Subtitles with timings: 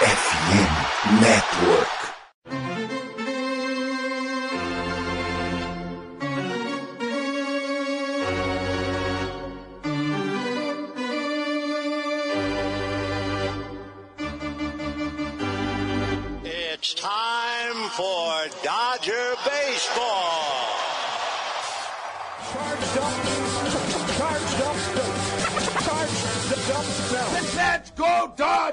[0.00, 2.19] FM Network.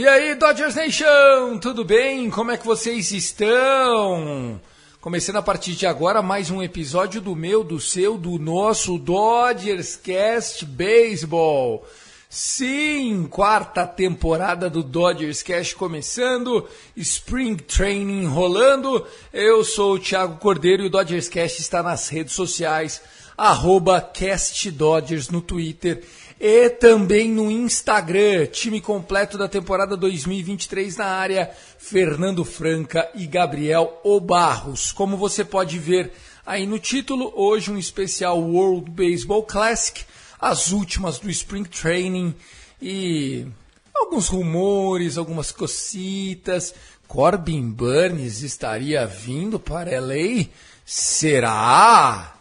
[0.00, 2.30] E aí, Dodgers Nation, tudo bem?
[2.30, 4.58] Como é que vocês estão?
[4.98, 9.96] Começando a partir de agora mais um episódio do meu, do seu, do nosso Dodgers
[9.96, 11.86] Cast Baseball.
[12.30, 19.06] Sim, quarta temporada do Dodgers Cast começando, Spring Training rolando.
[19.30, 23.02] Eu sou o Thiago Cordeiro e o Dodgers Cast está nas redes sociais,
[23.36, 26.02] arroba Cast Dodgers no Twitter
[26.40, 34.00] e também no Instagram, time completo da temporada 2023 na área, Fernando Franca e Gabriel
[34.02, 34.90] Obarros.
[34.90, 36.10] Como você pode ver
[36.46, 40.02] aí no título, hoje um especial World Baseball Classic,
[40.40, 42.34] as últimas do Spring Training
[42.80, 43.46] e
[43.94, 46.74] alguns rumores, algumas cocitas.
[47.06, 50.46] Corbin Burns estaria vindo para LA?
[50.86, 52.39] Será?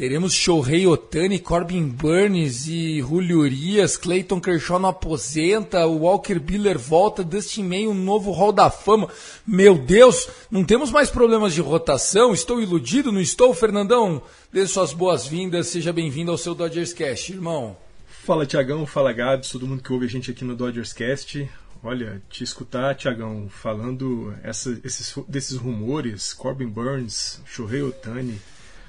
[0.00, 6.78] Teremos Shohei Otani, Corbin Burns e Julio Urias, Clayton Kershaw não aposenta, o Walker Buehler
[6.78, 9.10] volta, Dustin May, um novo Hall da Fama.
[9.46, 12.32] Meu Deus, não temos mais problemas de rotação?
[12.32, 14.22] Estou iludido, não estou, Fernandão?
[14.50, 17.76] Dê suas boas-vindas, seja bem-vindo ao seu Dodgers Cast, irmão.
[18.24, 21.46] Fala Tiagão, fala Gabs, todo mundo que ouve a gente aqui no Dodgers Cast.
[21.84, 28.40] Olha, te escutar, Tiagão, falando essa, esses, desses rumores, Corbin Burns, Shohei Otani.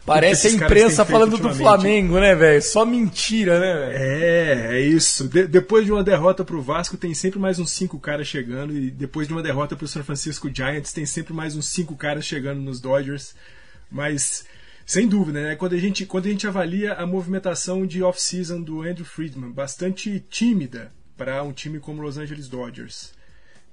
[0.06, 1.54] Parece a imprensa falando do.
[1.54, 2.62] Flamengo, né, velho?
[2.62, 3.98] Só mentira, né, velho?
[3.98, 5.28] É, é isso.
[5.28, 8.76] De- depois de uma derrota pro Vasco, tem sempre mais uns cinco caras chegando.
[8.76, 12.26] E depois de uma derrota pro San Francisco Giants, tem sempre mais uns cinco caras
[12.26, 13.36] chegando nos Dodgers.
[13.92, 14.46] Mas,
[14.86, 15.56] sem dúvida, né?
[15.56, 20.24] Quando a gente, quando a gente avalia a movimentação de off-season do Andrew Friedman, bastante
[20.30, 23.14] tímida para um time como Los Angeles Dodgers.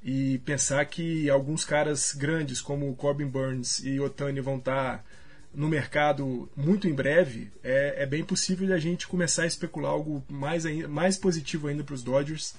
[0.04, 5.04] E pensar que alguns caras grandes, como Corbin Burns e Otani, vão estar
[5.54, 10.24] no mercado muito em breve, é, é bem possível a gente começar a especular algo
[10.28, 12.54] mais, ainda, mais positivo ainda para os Dodgers.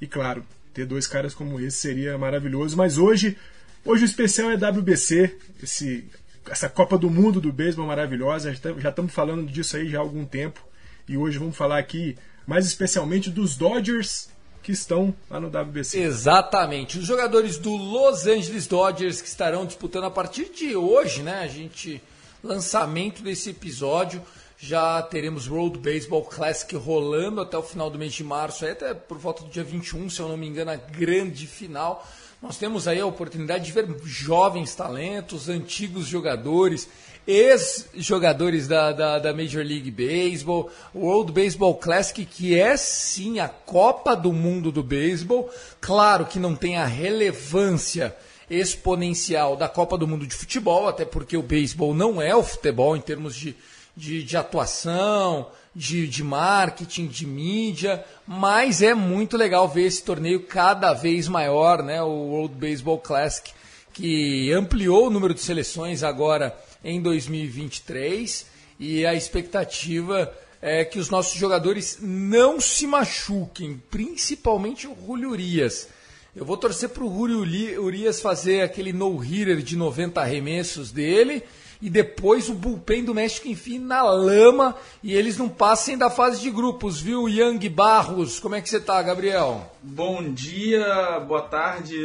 [0.00, 2.76] E claro, ter dois caras como esse seria maravilhoso.
[2.76, 3.36] Mas hoje,
[3.84, 6.08] hoje o especial é WBC, esse,
[6.48, 8.54] essa Copa do Mundo do beisebol maravilhosa.
[8.78, 10.64] Já estamos falando disso aí já há algum tempo.
[11.08, 12.16] E hoje vamos falar aqui
[12.46, 14.28] mais especialmente dos Dodgers
[14.62, 15.98] que estão lá no WBC.
[15.98, 16.98] Exatamente.
[16.98, 21.40] Os jogadores do Los Angeles Dodgers que estarão disputando a partir de hoje, né?
[21.40, 22.02] A gente
[22.42, 24.22] lançamento desse episódio,
[24.58, 29.16] já teremos World Baseball Classic rolando até o final do mês de março, até por
[29.16, 32.06] volta do dia 21, se eu não me engano, a grande final.
[32.42, 36.88] Nós temos aí a oportunidade de ver jovens talentos, antigos jogadores,
[37.26, 44.16] ex-jogadores da, da, da Major League Baseball, World Baseball Classic, que é sim a Copa
[44.16, 45.50] do Mundo do Beisebol.
[45.80, 48.16] Claro que não tem a relevância
[48.50, 52.96] exponencial da Copa do Mundo de Futebol, até porque o beisebol não é o futebol
[52.96, 53.54] em termos de,
[53.96, 60.40] de, de atuação, de, de marketing, de mídia, mas é muito legal ver esse torneio
[60.42, 62.02] cada vez maior, né?
[62.02, 63.52] O World Baseball Classic,
[63.92, 68.46] que ampliou o número de seleções agora em 2023
[68.78, 75.88] e a expectativa é que os nossos jogadores não se machuquem, principalmente o Julio Urias.
[76.36, 81.42] Eu vou torcer para o Uri- Urias fazer aquele no-hitter de 90 arremessos dele
[81.80, 86.40] e depois o bullpen do México enfim na lama e eles não passem da fase
[86.40, 87.28] de grupos, viu?
[87.28, 89.72] Yang Barros, como é que você tá, Gabriel?
[89.82, 91.96] Bom dia, boa tarde,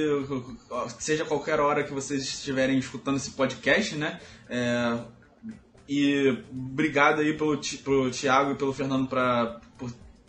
[1.00, 4.20] seja qualquer hora que vocês estiverem escutando esse podcast, né?
[4.50, 4.98] É,
[5.90, 9.08] e obrigado aí pelo, pro Thiago e pelo Fernando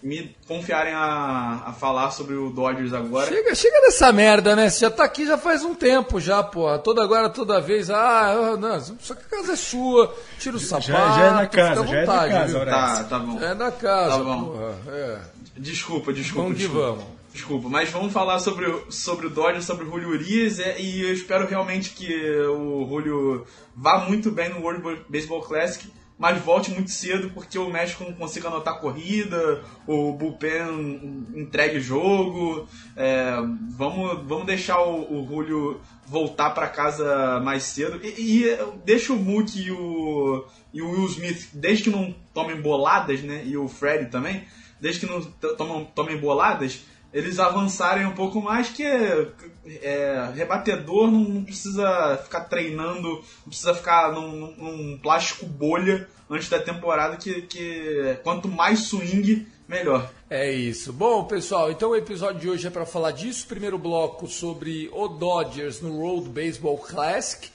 [0.05, 3.27] me confiarem a, a falar sobre o Dodgers agora.
[3.27, 4.69] Chega, chega dessa merda, né?
[4.69, 6.79] Você já tá aqui já faz um tempo já, porra.
[6.79, 10.89] Toda agora, toda vez, ah, não, só que a casa é sua, tira o sapato,
[10.89, 12.67] já é da casa, fica à já é vontade, casa, viu?
[12.67, 13.39] Tá, tá bom.
[13.41, 14.45] Já é da casa, Tá bom.
[14.45, 14.75] porra.
[14.89, 15.19] É.
[15.57, 16.43] Desculpa, desculpa.
[16.43, 16.87] Vamos que desculpa.
[16.91, 17.05] vamos.
[17.33, 21.03] Desculpa, mas vamos falar sobre, o- sobre o Dodgers, sobre o Julio Urias, é, e
[21.03, 22.15] eu espero realmente que
[22.47, 27.69] o Julio vá muito bem no World Baseball Classic, mas volte muito cedo, porque o
[27.69, 32.69] México não consiga anotar corrida, o bullpen entregue o jogo.
[32.97, 33.35] é,
[33.77, 38.01] vamos, vamos deixar o, o Julio voltar para casa mais cedo.
[38.03, 42.61] E, e deixa o Mookie e o, e o Will Smith, desde que não tomem
[42.61, 43.43] boladas, né?
[43.45, 44.45] E o Freddy também,
[44.81, 46.85] desde que não tomem boladas,
[47.15, 49.29] eles avançarem um pouco mais, que é,
[49.65, 56.49] é, rebatedor não, não precisa ficar treinando, não precisa ficar num, num- plástico bolha antes
[56.49, 60.11] da temporada, que, que quanto mais swing, melhor.
[60.29, 60.93] É isso.
[60.93, 63.47] Bom, pessoal, então o episódio de hoje é para falar disso.
[63.47, 67.49] Primeiro bloco sobre o Dodgers no World Baseball Classic,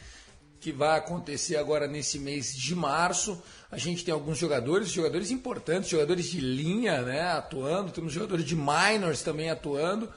[0.59, 3.41] que vai acontecer agora nesse mês de março.
[3.71, 7.91] A gente tem alguns jogadores, jogadores importantes, jogadores de linha, né, atuando.
[7.91, 10.09] Temos jogadores de minors também atuando.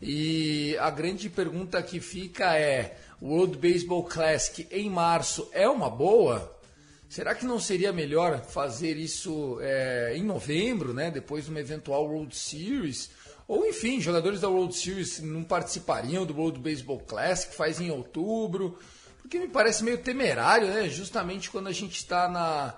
[0.00, 6.56] E a grande pergunta que fica é: World Baseball Classic em março é uma boa?
[7.08, 12.06] Será que não seria melhor fazer isso é, em novembro, né, depois de uma eventual
[12.06, 13.10] World Series?
[13.48, 18.78] Ou, enfim, jogadores da World Series não participariam do World Baseball Classic, faz em outubro?
[19.28, 20.88] Porque me parece meio temerário, né?
[20.88, 22.74] Justamente quando a gente está na,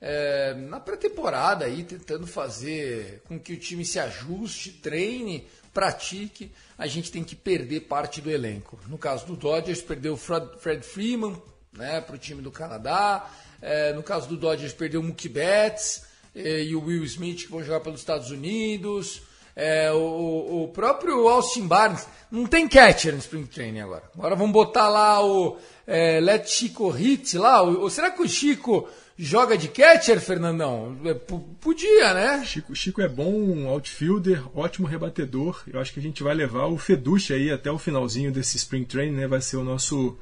[0.00, 6.88] é, na pré-temporada aí, tentando fazer com que o time se ajuste, treine, pratique, a
[6.88, 8.80] gente tem que perder parte do elenco.
[8.88, 11.40] No caso do Dodgers, perdeu o Fred, Freeman
[11.72, 13.30] né, para o time do Canadá.
[13.60, 16.02] É, no caso do Dodgers, perdeu o Mookie Betts
[16.34, 19.22] eh, e o Will Smith, que vão jogar pelos Estados Unidos.
[19.54, 24.04] É, o, o próprio Austin Barnes não tem catcher no Spring Training agora.
[24.16, 27.62] Agora vamos botar lá o é, Let Chico Hit lá.
[27.62, 28.88] Ou será que o Chico
[29.18, 30.96] joga de catcher, Fernandão?
[31.04, 31.14] É,
[31.60, 32.44] podia, né?
[32.46, 35.62] Chico, Chico é bom outfielder, ótimo rebatedor.
[35.66, 38.84] Eu acho que a gente vai levar o Feduche aí até o finalzinho desse Spring
[38.84, 39.26] Training, né?
[39.26, 40.16] Vai ser o nosso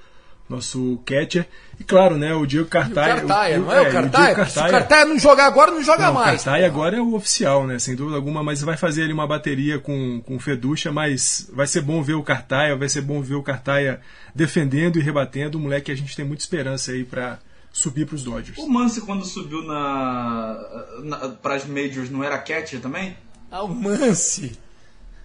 [0.51, 1.47] nosso catcher.
[1.79, 3.15] E claro, né, o Diego O Cartaia.
[3.17, 4.47] Cartaia, o- não é, o Diego Cartaia?
[4.47, 6.43] Se o Cartaia não jogar agora, não joga Não, o mais.
[6.43, 7.79] Cartaia agora é o oficial, né?
[7.79, 11.67] Sem dúvida alguma, mas vai fazer ali uma bateria com, com o Feducha, mas vai
[11.67, 14.01] ser bom ver o Cartaia, vai ser bom ver o Cartaia
[14.35, 15.57] defendendo e rebatendo.
[15.57, 17.39] O moleque a gente tem muita esperança aí pra
[17.73, 18.59] subir pros Dodgers.
[18.59, 20.59] O Mance, quando subiu na,
[21.05, 23.17] na, pras Majors, não era catcher também?
[23.51, 24.59] Ah, o Mance.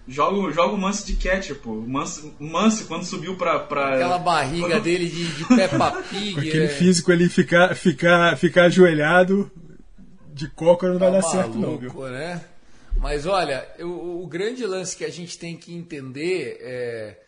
[0.08, 1.72] Joga, joga o Mance de catcher, pô.
[1.72, 3.58] O Mance, o Mance quando subiu pra...
[3.58, 6.34] pra Aquela barriga quando- dele de, de Peppa Pig.
[6.34, 9.50] Com aquele é, físico ali ficar, ficar, ficar ajoelhado
[10.32, 11.88] de coca não vai tá dar certo, não, viu?
[11.90, 12.44] maluco, né?
[12.98, 17.20] Mas olha, o, o grande lance que a gente tem que entender é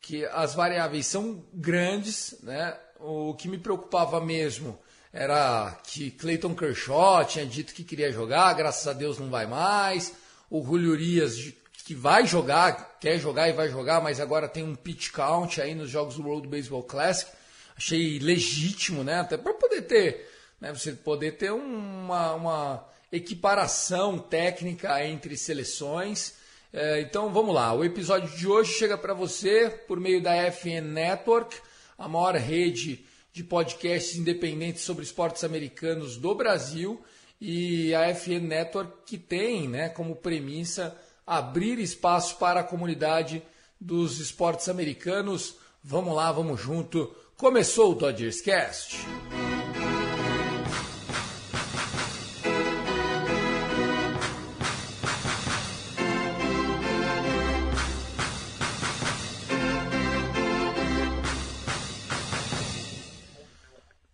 [0.00, 2.74] que as variáveis são grandes, né?
[2.98, 4.78] O que me preocupava mesmo
[5.12, 10.14] era que Clayton Kershaw tinha dito que queria jogar, graças a Deus não vai mais.
[10.50, 11.36] O Julio Urias
[11.84, 15.74] que vai jogar, quer jogar e vai jogar, mas agora tem um pitch count aí
[15.74, 17.30] nos jogos do World Baseball Classic.
[17.76, 19.20] Achei legítimo, né?
[19.20, 20.28] Até para poder ter,
[20.60, 20.72] né?
[20.72, 26.34] Você poder ter uma, uma equiparação técnica entre seleções.
[26.72, 30.80] É, então vamos lá, o episódio de hoje chega para você por meio da FN
[30.82, 31.54] Network,
[31.98, 37.02] a maior rede de podcasts independentes sobre esportes americanos do Brasil
[37.38, 40.96] e a FN Network que tem né, como premissa
[41.36, 43.42] abrir espaço para a comunidade
[43.80, 45.56] dos esportes americanos.
[45.82, 47.14] Vamos lá, vamos junto.
[47.36, 48.98] Começou o Dodgers Cast.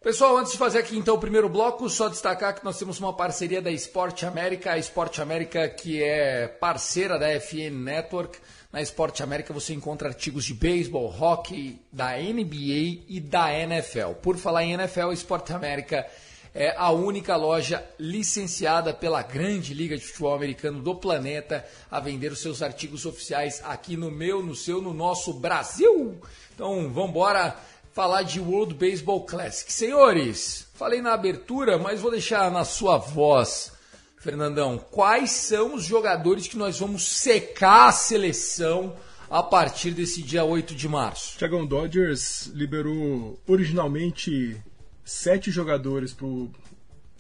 [0.08, 3.12] Pessoal, antes de fazer aqui então o primeiro bloco, só destacar que nós temos uma
[3.12, 8.38] parceria da Esporte América, a Esporte América que é parceira da FN Network.
[8.72, 14.12] Na Esporte América você encontra artigos de beisebol, hockey, da NBA e da NFL.
[14.22, 16.06] Por falar em NFL, a Esporte América
[16.54, 22.32] é a única loja licenciada pela grande liga de futebol americano do planeta a vender
[22.32, 26.18] os seus artigos oficiais aqui no meu, no seu, no nosso Brasil.
[26.54, 27.54] Então, vamos embora
[27.98, 29.72] falar de World Baseball Classic.
[29.72, 33.72] Senhores, falei na abertura, mas vou deixar na sua voz,
[34.18, 38.94] Fernandão, quais são os jogadores que nós vamos secar a seleção
[39.28, 41.36] a partir desse dia 8 de março?
[41.38, 44.56] Tiagão Dodgers liberou originalmente
[45.04, 46.52] sete jogadores para o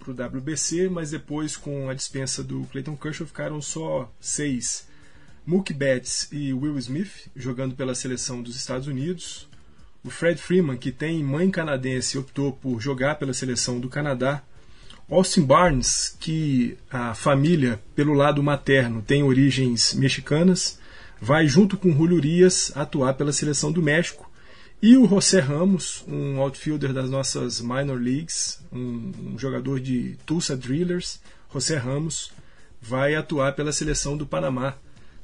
[0.06, 4.86] WBC, mas depois, com a dispensa do Clayton Kershaw, ficaram só seis.
[5.44, 9.47] Mookie Betts e Will Smith, jogando pela seleção dos Estados Unidos.
[10.04, 14.42] O Fred Freeman, que tem mãe canadense, optou por jogar pela seleção do Canadá.
[15.10, 20.78] Austin Barnes, que a família, pelo lado materno, tem origens mexicanas,
[21.20, 24.30] vai junto com Julio Urias atuar pela seleção do México.
[24.80, 30.56] E o José Ramos, um outfielder das nossas minor leagues, um, um jogador de Tulsa
[30.56, 31.20] Drillers,
[31.52, 32.30] José Ramos,
[32.80, 34.76] vai atuar pela seleção do Panamá.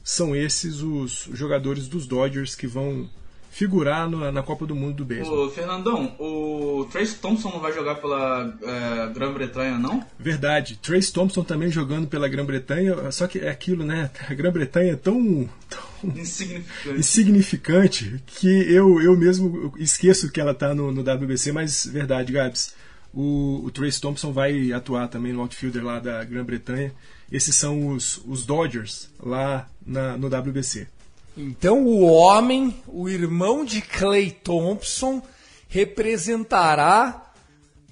[0.02, 3.08] São esses os jogadores dos Dodgers que vão
[3.54, 5.46] figurar no, na Copa do Mundo do beisebol.
[5.46, 10.04] Ô, Fernandão, o Trace Thompson não vai jogar pela é, Grã-Bretanha, não?
[10.18, 10.76] Verdade.
[10.82, 14.10] Trace Thompson também jogando pela Grã-Bretanha, só que é aquilo, né?
[14.28, 16.98] A Grã-Bretanha é tão, tão Insignificante.
[16.98, 22.74] insignificante que eu, eu mesmo esqueço que ela tá no, no WBC, mas verdade, Gabs.
[23.12, 26.92] O, o Trace Thompson vai atuar também no outfielder lá da Grã-Bretanha.
[27.30, 30.88] Esses são os, os Dodgers lá na, no WBC.
[31.36, 35.22] Então o homem, o irmão de Clay Thompson,
[35.68, 37.32] representará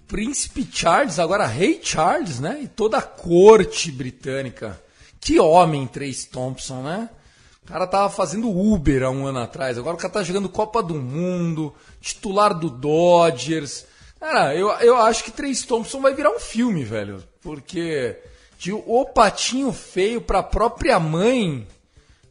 [0.07, 2.61] Príncipe Charles, agora Rei Charles, né?
[2.63, 4.81] E toda a corte britânica.
[5.21, 7.09] Que homem, Trace Thompson, né?
[7.65, 10.83] O cara tava fazendo Uber há um ano atrás, agora o cara tá jogando Copa
[10.83, 13.87] do Mundo, titular do Dodgers.
[14.21, 17.25] Cara, eu, eu acho que Trace Thompson vai virar um filme, velho.
[17.41, 18.21] Porque
[18.59, 21.67] de O Patinho Feio pra própria mãe,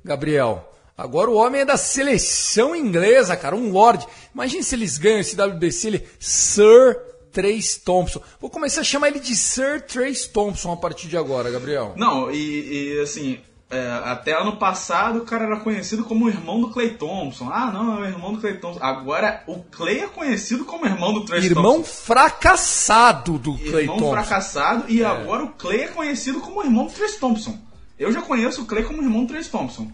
[0.05, 0.70] Gabriel.
[0.97, 4.05] Agora o homem é da seleção inglesa, cara, um lord.
[4.33, 6.97] Imagina se eles ganham esse WBC, ele Sir
[7.31, 8.21] Trace Thompson.
[8.39, 11.93] Vou começar a chamar ele de Sir Trace Thompson a partir de agora, Gabriel.
[11.95, 13.39] Não, e, e, assim,
[13.71, 17.49] é, até ano passado o cara era conhecido como o irmão do Clay Thompson.
[17.49, 18.83] Ah, não, é o irmão do Clay Thompson.
[18.83, 22.03] Agora o Clay é conhecido como irmão do Trace Irmão Thompson.
[22.03, 24.11] fracassado do Clay Irmão Thompson.
[24.11, 27.57] fracassado e agora o Clay é conhecido como irmão do Trace Thompson.
[27.97, 29.89] Eu já conheço o Clay como irmão do Trace Thompson.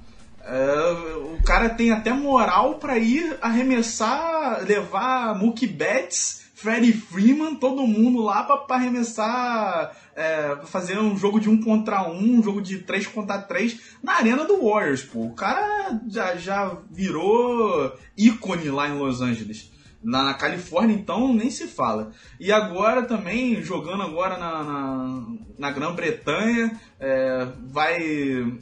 [0.49, 7.85] É, o cara tem até moral pra ir arremessar, levar Mookie Betts, Freddie Freeman, todo
[7.85, 12.79] mundo lá pra arremessar, é, fazer um jogo de um contra um, um jogo de
[12.79, 15.25] três contra três na arena do Warriors, pô.
[15.25, 19.69] O cara já, já virou ícone lá em Los Angeles.
[20.01, 22.11] Na, na Califórnia, então, nem se fala.
[22.39, 25.25] E agora também, jogando agora na, na,
[25.59, 28.57] na Grã-Bretanha, é, vai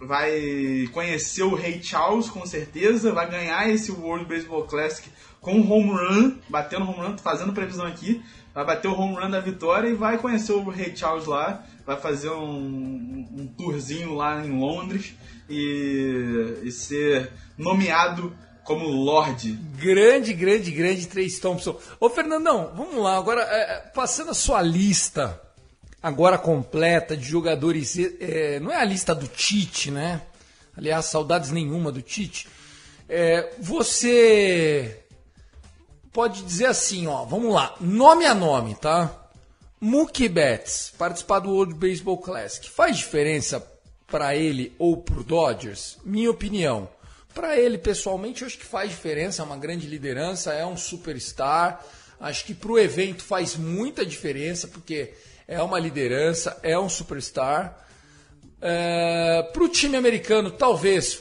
[0.00, 5.08] vai conhecer o Rei Charles com certeza, vai ganhar esse World Baseball Classic
[5.40, 8.22] com home run, batendo home run, fazendo previsão aqui,
[8.54, 11.96] vai bater o home run da vitória e vai conhecer o Rei Charles lá, vai
[11.96, 15.14] fazer um, um tourzinho lá em Londres
[15.48, 19.52] e, e ser nomeado como Lorde.
[19.78, 21.78] Grande, grande, grande Trace Thompson.
[21.98, 25.40] Ô Fernandão, vamos lá, agora é, passando a sua lista
[26.02, 27.96] agora completa de jogadores.
[27.98, 30.22] é, não é a lista do Tite, né?
[30.76, 32.48] Aliás, saudades nenhuma do Tite.
[33.08, 35.04] É, você
[36.12, 39.16] pode dizer assim, ó, vamos lá, nome a nome, tá?
[39.80, 43.66] Mookie Betts, participar do World Baseball Classic, faz diferença
[44.06, 45.96] para ele ou pro Dodgers?
[46.04, 46.88] Minha opinião.
[47.32, 51.84] Para ele, pessoalmente, eu acho que faz diferença, é uma grande liderança, é um superstar.
[52.18, 55.14] Acho que pro evento faz muita diferença, porque
[55.50, 57.76] é uma liderança, é um superstar.
[58.62, 61.20] É, para o time americano, talvez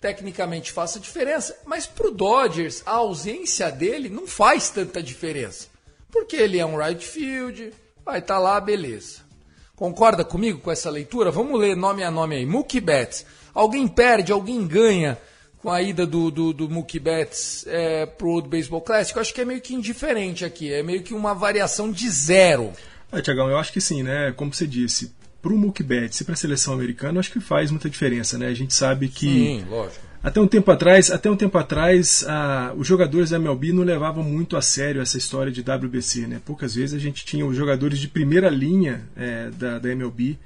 [0.00, 5.66] tecnicamente faça diferença, mas para o Dodgers, a ausência dele não faz tanta diferença.
[6.12, 7.72] Porque ele é um right field,
[8.04, 9.26] vai estar lá, beleza.
[9.74, 11.32] Concorda comigo com essa leitura?
[11.32, 12.46] Vamos ler nome a nome aí.
[12.46, 13.26] Mookie Betts.
[13.52, 15.18] Alguém perde, alguém ganha
[15.60, 19.16] com a ida do, do, do Mookie Betts é, pro World Baseball Classic?
[19.16, 20.72] Eu acho que é meio que indiferente aqui.
[20.72, 22.72] É meio que uma variação de zero.
[23.12, 24.32] É, Tiagão, eu acho que sim, né?
[24.32, 27.70] Como você disse, para o Betts e para a seleção americana, eu acho que faz
[27.70, 28.48] muita diferença, né?
[28.48, 30.04] A gente sabe que Sim, lógico.
[30.22, 34.24] até um tempo atrás, até um tempo atrás, a, os jogadores da MLB não levavam
[34.24, 36.40] muito a sério essa história de WBC, né?
[36.44, 40.36] Poucas vezes a gente tinha os jogadores de primeira linha é, da, da MLB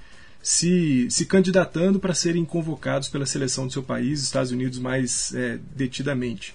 [0.42, 5.58] se, se candidatando para serem convocados pela seleção do seu país, Estados Unidos mais é,
[5.74, 6.54] detidamente.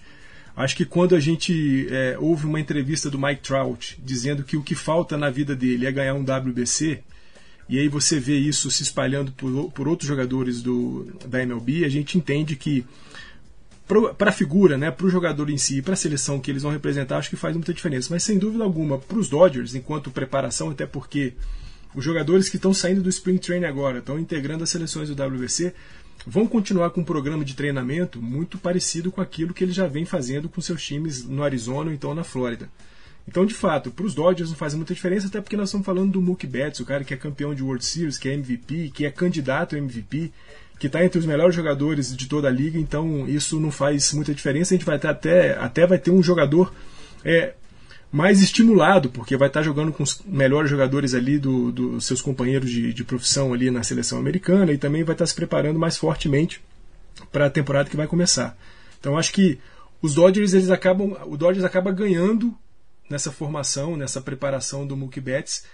[0.55, 4.63] Acho que quando a gente é, ouve uma entrevista do Mike Trout dizendo que o
[4.63, 7.03] que falta na vida dele é ganhar um WBC,
[7.67, 11.89] e aí você vê isso se espalhando por, por outros jogadores do, da MLB, a
[11.89, 12.85] gente entende que
[14.17, 16.71] para a figura, né, para o jogador em si, para a seleção que eles vão
[16.71, 18.07] representar, acho que faz muita diferença.
[18.11, 21.33] Mas sem dúvida alguma, para os Dodgers, enquanto preparação, até porque
[21.93, 25.73] os jogadores que estão saindo do Spring Training agora, estão integrando as seleções do WBC,
[26.25, 30.05] vão continuar com um programa de treinamento muito parecido com aquilo que eles já vêm
[30.05, 32.69] fazendo com seus times no Arizona ou então na Flórida.
[33.27, 36.11] Então, de fato, para os Dodgers não faz muita diferença, até porque nós estamos falando
[36.11, 39.05] do Mookie Betts, o cara que é campeão de World Series, que é MVP, que
[39.05, 40.31] é candidato a MVP,
[40.79, 44.33] que está entre os melhores jogadores de toda a liga, então isso não faz muita
[44.33, 44.73] diferença.
[44.73, 46.71] A gente vai ter até, até vai ter um jogador
[47.23, 47.55] é,
[48.11, 52.69] mais estimulado, porque vai estar jogando com os melhores jogadores ali dos do seus companheiros
[52.69, 56.63] de, de, profissão ali na seleção americana e também vai estar se preparando mais fortemente
[57.31, 58.57] para a temporada que vai começar.
[58.99, 59.59] Então acho que
[60.01, 62.55] os Dodgers eles acabam, o Dodgers acaba ganhando
[63.09, 65.65] nessa formação, nessa preparação do Mookie Betts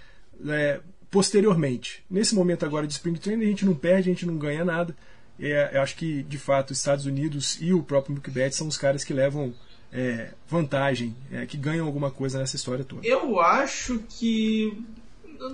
[0.47, 2.03] é, posteriormente.
[2.09, 4.95] Nesse momento agora de Spring Training a gente não perde, a gente não ganha nada.
[5.39, 8.67] É, eu acho que de fato os Estados Unidos e o próprio Mookie Betts são
[8.67, 9.53] os caras que levam
[9.91, 13.05] é, vantagem, é, que ganham alguma coisa nessa história toda.
[13.05, 14.77] Eu acho que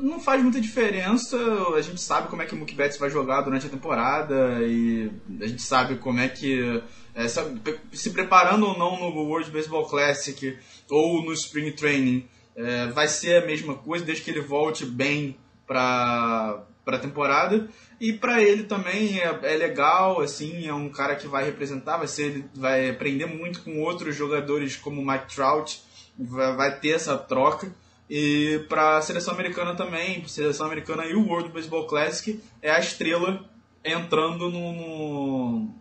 [0.01, 1.37] não faz muita diferença.
[1.75, 5.09] A gente sabe como é que o Mookie Betts vai jogar durante a temporada e
[5.41, 6.81] a gente sabe como é que
[7.15, 10.57] é, se preparando ou não no World Baseball Classic
[10.89, 15.37] ou no Spring Training é, vai ser a mesma coisa desde que ele volte bem
[15.65, 17.69] para a temporada.
[17.99, 22.07] E para ele também é, é, legal, assim, é um cara que vai representar, vai
[22.07, 25.81] ser, vai aprender muito com outros jogadores como Mike Trout,
[26.17, 27.73] vai, vai ter essa troca.
[28.09, 32.71] E para a seleção americana também, a seleção americana e o World Baseball Classic é
[32.71, 33.49] a estrela
[33.83, 35.75] entrando no, no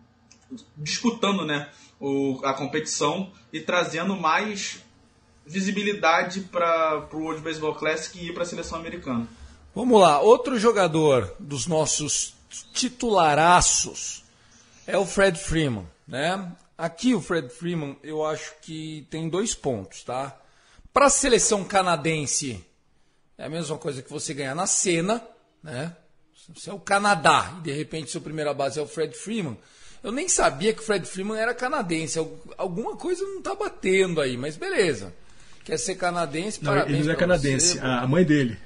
[0.76, 1.68] disputando, né,
[2.00, 4.82] o, a competição e trazendo mais
[5.46, 9.28] visibilidade para o World Baseball Classic e para a seleção americana.
[9.76, 12.34] Vamos lá, outro jogador dos nossos
[12.72, 14.24] titularaços
[14.86, 16.50] é o Fred Freeman, né?
[16.78, 20.34] Aqui o Fred Freeman, eu acho que tem dois pontos, tá?
[20.94, 22.64] Para a seleção canadense,
[23.36, 25.22] é a mesma coisa que você ganhar na cena,
[25.62, 25.94] né?
[26.56, 29.58] Se é o Canadá e de repente seu primeira base é o Fred Freeman,
[30.02, 32.18] eu nem sabia que o Fred Freeman era canadense.
[32.56, 35.12] Alguma coisa não tá batendo aí, mas beleza.
[35.66, 38.64] Quer ser canadense, não, parabéns Ele não é canadense, você, a mãe dele.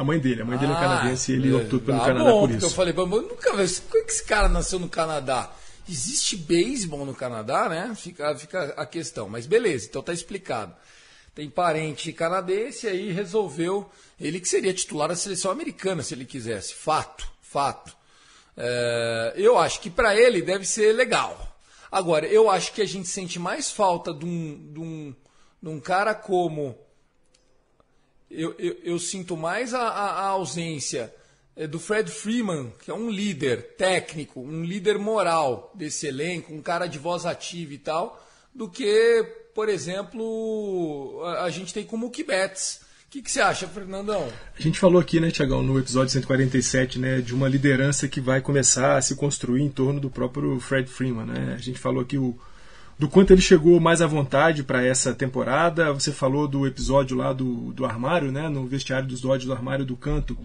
[0.00, 2.06] A mãe dele, a mãe dele é ah, é canadense e ele optou pelo ah,
[2.06, 2.64] Canadá bom, por isso.
[2.64, 3.80] Eu falei, eu nunca vi.
[3.82, 5.52] Como é que esse cara nasceu no Canadá?
[5.86, 7.94] Existe beisebol no Canadá, né?
[7.94, 9.28] Fica, fica a questão.
[9.28, 10.74] Mas beleza, então tá explicado.
[11.34, 13.90] Tem parente canadense, aí resolveu.
[14.18, 16.72] Ele que seria titular da seleção americana, se ele quisesse.
[16.72, 17.94] Fato, fato.
[18.56, 21.58] É, eu acho que para ele deve ser legal.
[21.92, 25.14] Agora, eu acho que a gente sente mais falta de um, de um,
[25.62, 26.74] de um cara como
[28.30, 31.12] eu, eu, eu sinto mais a, a, ausência
[31.56, 36.62] é, do Fred Freeman, que é um líder técnico, um líder moral desse elenco, um
[36.62, 42.06] cara de voz ativa e tal, do que, por exemplo, a, a gente tem como
[42.06, 42.80] o Betts.
[43.06, 44.32] O que, que, você acha, Fernandão?
[44.56, 48.40] A gente falou aqui, né, Tiagão, no episódio 147, né, de uma liderança que vai
[48.40, 51.26] começar a se construir em torno do próprio Fred Freeman.
[51.26, 51.54] Né?
[51.54, 52.38] A gente falou que o,
[53.00, 55.90] do quanto ele chegou mais à vontade para essa temporada.
[55.90, 59.86] Você falou do episódio lá do, do armário, né, no vestiário dos Dodgers, do armário
[59.86, 60.36] do canto,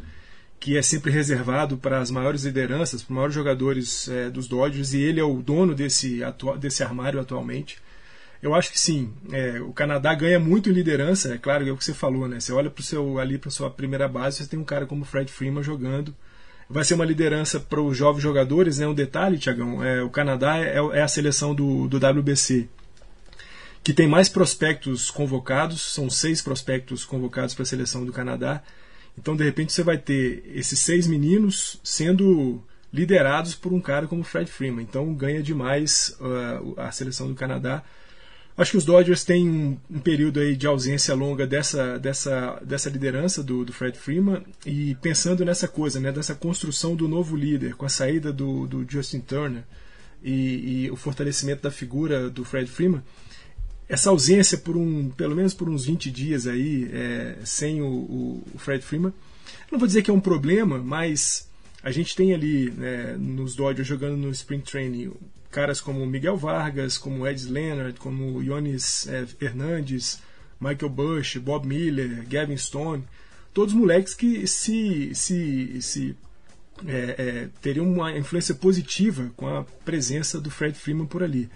[0.58, 4.94] que é sempre reservado para as maiores lideranças, para os maiores jogadores é, dos Dodgers,
[4.94, 6.22] e ele é o dono desse,
[6.58, 7.78] desse armário atualmente.
[8.42, 11.76] Eu acho que sim, é, o Canadá ganha muito em liderança, é claro, é o
[11.76, 12.40] que você falou, né?
[12.40, 15.30] Você olha para seu ali para sua primeira base, você tem um cara como Fred
[15.30, 16.16] Freeman jogando
[16.70, 18.80] vai ser uma liderança para os jovens jogadores.
[18.80, 18.88] Né?
[18.88, 22.68] Um detalhe, Tiagão, é, o Canadá é, é, a seleção do, do WBC,
[23.84, 28.64] que tem mais prospectos convocados, são seis prospectos convocados para a seleção do Canadá.
[29.18, 34.24] Então, de repente, você vai ter esses seis meninos sendo liderados por um cara como
[34.24, 34.84] Fred Freeman.
[34.84, 37.84] Então, ganha demais uh, a seleção do Canadá
[38.58, 42.90] Acho que os Dodgers têm um, um, período aí de ausência longa dessa, dessa, dessa
[42.90, 44.44] liderança do, do, Fred Freeman.
[44.66, 48.90] E pensando nessa coisa, né, dessa construção do novo líder, com a saída do, do
[48.90, 49.64] Justin Turner
[50.24, 53.04] e, e, o fortalecimento da figura do Fred Freeman,
[53.90, 58.44] essa ausência por um, pelo menos por uns 20 dias aí, é, sem o, o,
[58.54, 59.14] o Fred Freeman,
[59.70, 61.50] não vou dizer que é um problema, mas
[61.84, 65.12] a gente tem ali né, nos Dodgers jogando no Spring Training
[65.56, 70.20] caras como Miguel Vargas, como Ed Leonard, como Yonis é, Hernandes,
[70.60, 73.06] Michael Bush, Bob Miller, Gavin Stone,
[73.54, 76.16] todos moleques que se, se, se
[76.86, 81.50] é, é, teriam uma influência positiva com a presença do Fred Freeman por ali.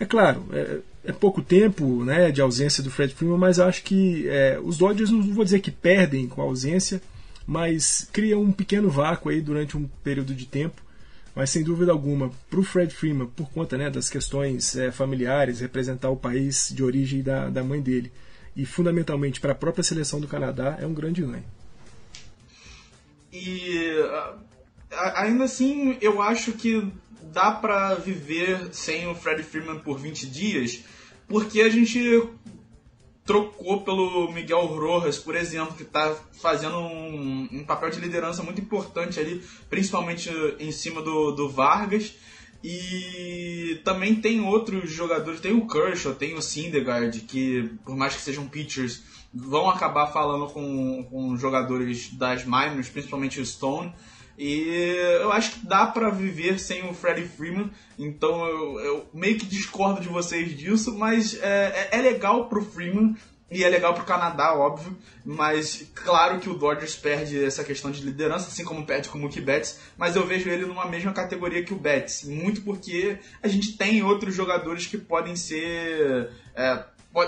[0.00, 4.26] É claro, é, é pouco tempo né, de ausência do Fred Freeman, mas acho que
[4.64, 7.02] os Dodgers não vou dizer que perdem com a ausência,
[7.46, 10.85] mas criam um pequeno vácuo aí durante um período de tempo
[11.36, 15.60] mas sem dúvida alguma, para o Fred Freeman, por conta né, das questões é, familiares,
[15.60, 18.10] representar o país de origem da, da mãe dele,
[18.56, 21.44] e fundamentalmente para a própria seleção do Canadá, é um grande ganho.
[23.30, 23.86] E
[25.14, 26.90] ainda assim, eu acho que
[27.34, 30.84] dá para viver sem o Fred Freeman por 20 dias,
[31.28, 32.22] porque a gente
[33.26, 38.60] trocou pelo Miguel Rojas, por exemplo, que está fazendo um, um, papel de liderança muito
[38.60, 42.14] importante ali, principalmente em cima do, do Vargas.
[42.62, 48.22] E também tem outros jogadores, tem o Kershaw, tem o Syndergaard, que por mais que
[48.22, 53.92] sejam pitchers, vão acabar falando com, com jogadores das minors, principalmente o Stone.
[54.38, 59.38] E eu acho que dá para viver sem o Freddie Freeman, então eu, eu, meio
[59.38, 63.16] que discordo de vocês disso, mas é, é, é legal pro Freeman
[63.50, 68.02] e é legal pro Canadá, óbvio, mas claro que o Dodgers perde essa questão de
[68.02, 71.64] liderança, assim como perde com o Mookie Betts, mas eu vejo ele numa mesma categoria
[71.64, 76.84] que o Betts, muito porque a gente tem outros jogadores que podem ser é,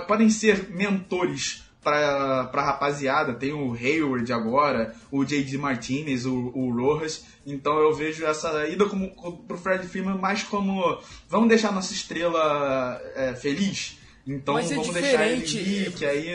[0.06, 3.34] podem ser mentores pra, pra rapaziada.
[3.34, 5.56] Tem o Hayward agora, o J.D.
[5.58, 7.24] Martinez, o, o Rojas.
[7.46, 9.10] Então eu vejo essa ida como,
[9.46, 10.98] pro Fred Freeman mais como
[11.28, 13.97] vamos deixar nossa estrela é, feliz
[14.28, 15.56] então Mas é vamos diferente.
[15.56, 16.28] deixar ele ir, que aí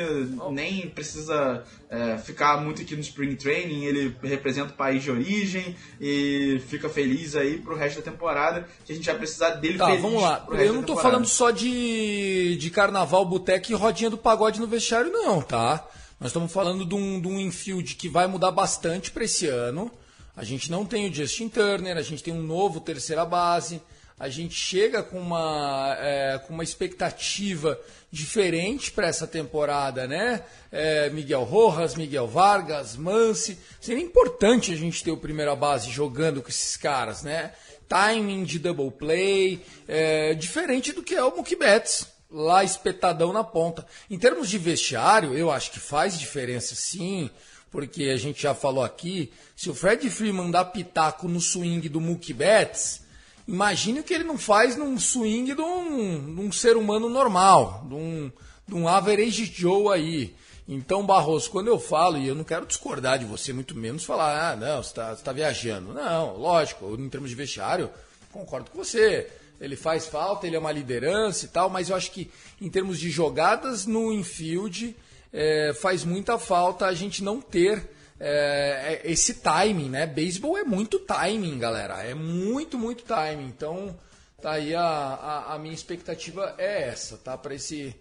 [0.52, 5.76] nem precisa é, ficar muito aqui no Spring Training, ele representa o país de origem
[6.02, 9.86] e fica feliz aí pro resto da temporada, que a gente vai precisar dele tá,
[9.86, 10.02] feliz.
[10.02, 10.44] vamos lá.
[10.54, 15.12] Eu não tô falando só de, de carnaval, boteco e rodinha do pagode no vestiário,
[15.12, 15.88] não, tá?
[16.20, 19.92] Nós estamos falando de um, de um infield que vai mudar bastante para esse ano.
[20.36, 23.80] A gente não tem o Justin Turner, a gente tem um novo terceira base
[24.24, 27.78] a gente chega com uma, é, com uma expectativa
[28.10, 30.42] diferente para essa temporada, né?
[30.72, 33.60] É, Miguel Rojas, Miguel Vargas, Mance.
[33.82, 37.52] Seria importante a gente ter o primeira base jogando com esses caras, né?
[37.90, 43.44] Timing de double play, é, diferente do que é o Mookie Betts, lá espetadão na
[43.44, 43.86] ponta.
[44.10, 47.30] Em termos de vestiário, eu acho que faz diferença sim,
[47.70, 52.00] porque a gente já falou aqui, se o Fred Freeman dá pitaco no swing do
[52.00, 53.03] Mookie Betts,
[53.48, 57.86] Imagine o que ele não faz num swing de um, de um ser humano normal,
[57.88, 58.32] de um,
[58.68, 60.36] de um average Joe aí.
[60.68, 64.52] Então, Barroso, quando eu falo, e eu não quero discordar de você, muito menos falar,
[64.52, 65.94] ah, não, você está tá viajando.
[65.94, 67.90] Não, lógico, em termos de vestiário,
[68.32, 69.30] concordo com você.
[69.60, 72.98] Ele faz falta, ele é uma liderança e tal, mas eu acho que em termos
[72.98, 74.96] de jogadas no infield,
[75.34, 77.93] é, faz muita falta a gente não ter
[78.26, 80.08] é, é, esse timing, né?
[80.08, 82.02] Beisebol é muito timing, galera.
[82.04, 83.48] É muito, muito timing.
[83.48, 83.94] Então,
[84.42, 87.38] tá aí a, a, a minha expectativa é essa, tá?
[87.38, 87.94] Para esse,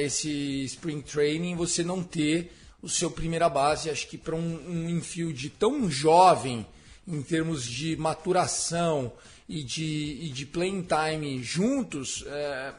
[0.00, 3.90] esse Spring Training, você não ter o seu primeira base.
[3.90, 6.64] Acho que para um, um infield tão jovem,
[7.06, 9.10] em termos de maturação
[9.48, 12.74] e de, e de playing time juntos, é,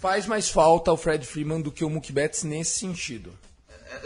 [0.00, 3.32] faz mais falta o Fred Freeman do que o Mookie Betts nesse sentido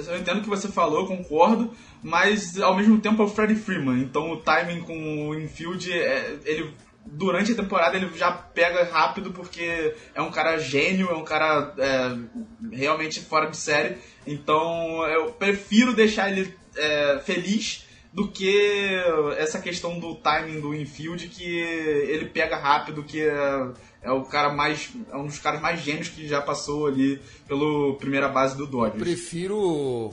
[0.07, 1.73] eu entendo o que você falou, concordo,
[2.03, 6.39] mas ao mesmo tempo é o Freddie Freeman, então o timing com o infield, é,
[6.45, 6.73] ele
[7.05, 11.75] durante a temporada ele já pega rápido porque é um cara gênio, é um cara
[11.79, 13.97] é, realmente fora de série,
[14.27, 19.01] então eu prefiro deixar ele é, feliz do que
[19.37, 23.69] essa questão do timing do infield que ele pega rápido, que é
[24.03, 24.91] é o cara mais.
[25.11, 29.03] É um dos caras mais gênios que já passou ali pela primeira base do Dodgers.
[29.03, 30.13] Prefiro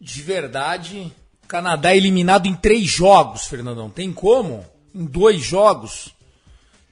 [0.00, 1.12] de verdade
[1.48, 3.88] Canadá eliminado em três jogos, Fernandão.
[3.88, 4.64] Tem como?
[4.94, 6.14] Em dois jogos.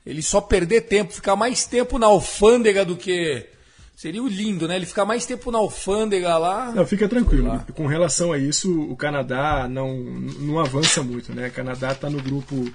[0.05, 3.47] Ele só perder tempo, ficar mais tempo na alfândega do que.
[3.95, 4.77] Seria o lindo, né?
[4.77, 6.73] Ele ficar mais tempo na alfândega lá.
[6.73, 7.65] Não, fica tranquilo.
[7.75, 11.49] Com relação a isso, o Canadá não, não avança muito, né?
[11.49, 12.71] O Canadá está no grupo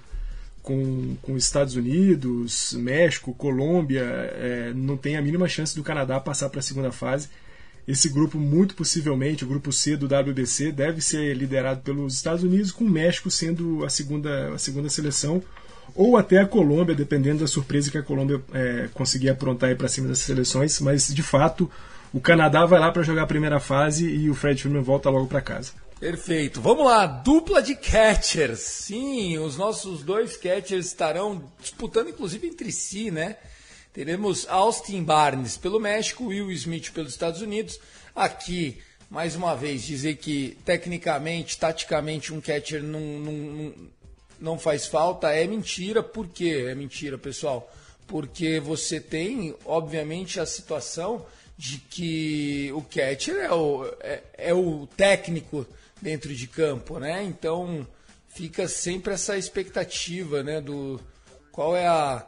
[0.72, 6.50] com, com Estados Unidos, México, Colômbia, é, não tem a mínima chance do Canadá passar
[6.50, 7.28] para a segunda fase.
[7.86, 12.72] Esse grupo, muito possivelmente, o grupo C do WBC, deve ser liderado pelos Estados Unidos,
[12.72, 15.44] com o México sendo a segunda, a segunda seleção,
[15.94, 20.08] ou até a Colômbia, dependendo da surpresa que a Colômbia é, conseguir aprontar para cima
[20.08, 20.80] das seleções.
[20.80, 21.70] Mas, de fato,
[22.14, 25.28] o Canadá vai lá para jogar a primeira fase e o Fred Freeman volta logo
[25.28, 25.74] para casa.
[26.02, 26.60] Perfeito.
[26.60, 28.60] Vamos lá, dupla de catchers.
[28.62, 33.38] Sim, os nossos dois catchers estarão disputando, inclusive, entre si, né?
[33.94, 37.80] Teremos Austin Barnes pelo México, Will Smith pelos Estados Unidos.
[38.16, 38.80] Aqui,
[39.12, 43.74] mais uma vez, dizer que tecnicamente, taticamente, um catcher não, não,
[44.40, 46.02] não faz falta é mentira.
[46.02, 46.66] Por quê?
[46.68, 47.72] É mentira, pessoal.
[48.08, 51.24] Porque você tem, obviamente, a situação
[51.56, 55.68] de que o catcher é o, é, é o técnico
[56.02, 57.24] dentro de campo, né?
[57.24, 57.88] Então
[58.28, 61.00] fica sempre essa expectativa, né, do
[61.52, 62.26] qual é a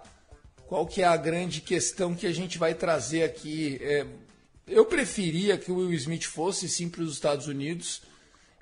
[0.68, 3.78] qual que é a grande questão que a gente vai trazer aqui.
[3.82, 4.06] É,
[4.68, 8.02] eu preferia que o Will Smith fosse sim para os Estados Unidos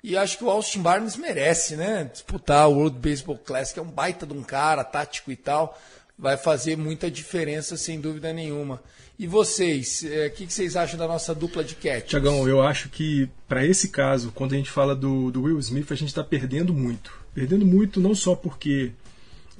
[0.02, 3.90] e acho que o Austin Barnes merece, né, disputar o World Baseball Classic, é um
[3.90, 5.78] baita de um cara, tático e tal.
[6.22, 8.80] Vai fazer muita diferença, sem dúvida nenhuma.
[9.18, 12.10] E vocês, o que, que, vocês acham da nossa dupla de catch?
[12.10, 15.90] Tiagão, eu acho que para esse caso, quando a gente fala do, do Will Smith,
[15.90, 17.12] a gente está perdendo muito.
[17.34, 18.92] Perdendo muito não só porque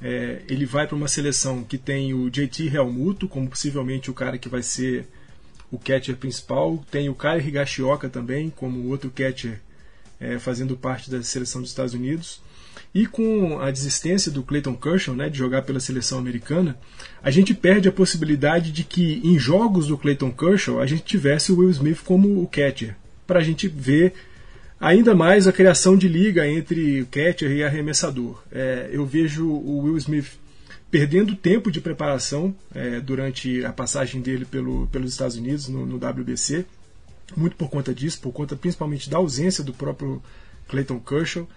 [0.00, 4.38] é, ele vai para uma seleção que tem o JT Realmuto como possivelmente o cara
[4.38, 5.08] que vai ser
[5.68, 9.60] o catcher principal, tem o Kai Higashioka também como outro catcher
[10.20, 12.40] é, fazendo parte da seleção dos Estados Unidos.
[12.94, 16.76] E com a desistência do Clayton Kershaw né, de jogar pela seleção americana,
[17.22, 21.52] a gente perde a possibilidade de que em jogos do Clayton Kershaw a gente tivesse
[21.52, 22.94] o Will Smith como o catcher,
[23.26, 24.12] para a gente ver
[24.78, 28.42] ainda mais a criação de liga entre catcher e arremessador.
[28.52, 30.38] É, eu vejo o Will Smith
[30.90, 35.96] perdendo tempo de preparação é, durante a passagem dele pelo, pelos Estados Unidos no, no
[35.96, 36.66] WBC,
[37.34, 40.22] muito por conta disso, por conta principalmente da ausência do próprio
[40.68, 41.48] Clayton Kershaw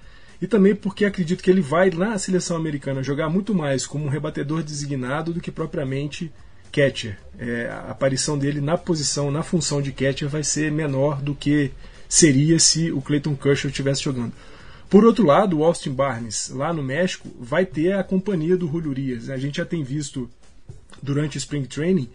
[0.41, 4.10] e também porque acredito que ele vai na seleção americana jogar muito mais como um
[4.10, 6.32] rebatedor designado do que propriamente
[6.71, 7.17] catcher.
[7.38, 11.71] É, a aparição dele na posição, na função de catcher vai ser menor do que
[12.10, 14.34] seria se o Clayton Kershaw estivesse jogando.
[14.89, 18.91] Por outro lado, o Austin Barnes, lá no México, vai ter a companhia do Julio
[18.91, 19.30] Urias.
[19.30, 20.30] A gente já tem visto
[21.02, 22.10] durante o Spring Training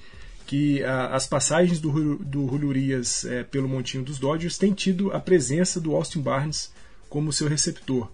[0.47, 5.13] que a, as passagens do, do Julio Urias é, pelo montinho dos Dodgers têm tido
[5.13, 6.73] a presença do Austin Barnes
[7.11, 8.11] como seu receptor.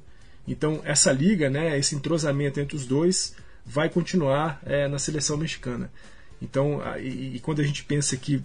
[0.49, 5.91] Então, essa liga, né, esse entrosamento entre os dois, vai continuar é, na seleção mexicana.
[6.41, 8.43] Então, e, e, quando a gente pensa que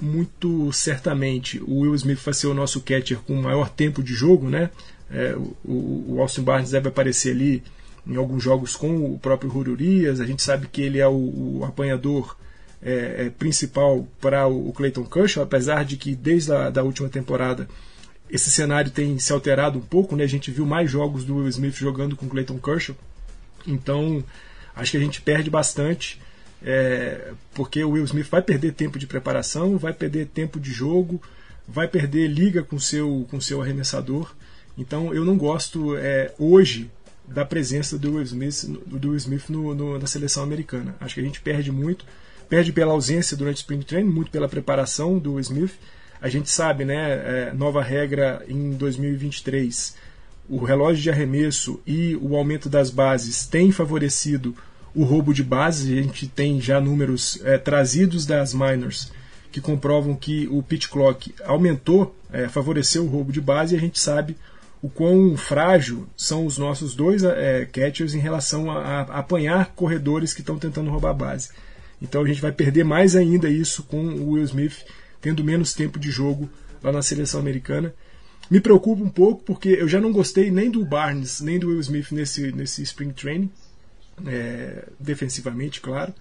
[0.00, 4.48] muito certamente o Will Smith vai ser o nosso catcher com maior tempo de jogo,
[4.48, 4.70] né?
[5.10, 7.62] É, o, o, Austin Barnes deve aparecer ali
[8.06, 10.20] em alguns jogos com o próprio Rurias.
[10.20, 12.36] A gente sabe que ele é o, o apanhador
[12.80, 17.68] é, é, principal para o Clayton Kershaw, apesar de que desde a da última temporada
[18.30, 20.24] esse cenário tem se alterado um pouco, né?
[20.24, 22.96] A gente viu mais jogos do Will Smith jogando com Clayton Kershaw.
[23.66, 24.24] Então,
[24.74, 26.20] acho que a gente perde bastante,
[26.62, 31.20] é, porque o Will Smith vai perder tempo de preparação, vai perder tempo de jogo,
[31.66, 34.32] vai perder liga com seu com seu arremessador.
[34.78, 36.90] Então, eu não gosto é, hoje
[37.26, 40.94] da presença do Will Smith, do Will Smith no, no, na seleção americana.
[41.00, 42.04] Acho que a gente perde muito,
[42.48, 45.72] perde pela ausência durante o spring training, muito pela preparação do Will Smith
[46.20, 49.96] a gente sabe, né, é, nova regra em 2023,
[50.48, 54.54] o relógio de arremesso e o aumento das bases tem favorecido
[54.94, 55.90] o roubo de bases.
[55.90, 59.12] A gente tem já números é, trazidos das minors
[59.52, 63.80] que comprovam que o pitch clock aumentou, é, favoreceu o roubo de base e a
[63.80, 64.36] gente sabe
[64.82, 70.32] o quão frágil são os nossos dois é, catchers em relação a, a apanhar corredores
[70.32, 71.50] que estão tentando roubar a base.
[72.00, 74.84] Então a gente vai perder mais ainda isso com o Will Smith
[75.20, 76.48] tendo menos tempo de jogo
[76.82, 77.94] lá na seleção americana.
[78.50, 81.80] Me preocupa um pouco porque eu já não gostei nem do Barnes nem do Will
[81.80, 83.50] Smith nesse, nesse spring training,
[84.26, 86.12] é, defensivamente, claro.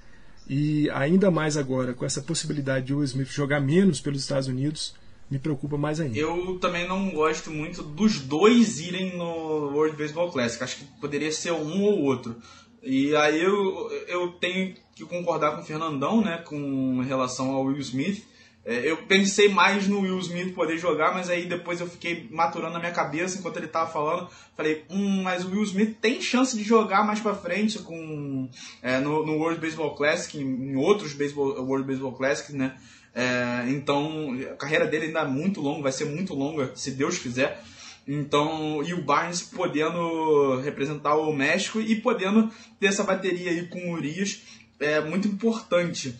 [0.47, 4.95] E ainda mais agora, com essa possibilidade de Will Smith jogar menos pelos Estados Unidos,
[5.29, 6.17] me preocupa mais ainda.
[6.17, 10.63] Eu também não gosto muito dos dois irem no World Baseball Classic.
[10.63, 12.35] Acho que poderia ser um ou outro.
[12.81, 17.77] E aí eu, eu tenho que concordar com o Fernandão, né, com relação ao Will
[17.77, 18.23] Smith.
[18.69, 22.73] É, eu pensei mais no Will Smith poder jogar, mas aí depois eu fiquei maturando
[22.73, 24.29] na minha cabeça enquanto ele tava falando.
[24.55, 28.47] Falei, hum, mas o Will Smith tem chance de jogar mais pra frente com,
[28.83, 32.77] é, no, no, World Baseball Classic, em outros baseball, World Baseball Classic, né?
[33.15, 37.17] É, então, a carreira dele ainda é muito longa, vai ser muito longa, se Deus
[37.17, 37.63] quiser.
[38.07, 43.79] Então, e o Barnes podendo representar o México e podendo ter essa bateria aí com
[43.89, 44.43] o Urias,
[44.79, 46.13] é muito importante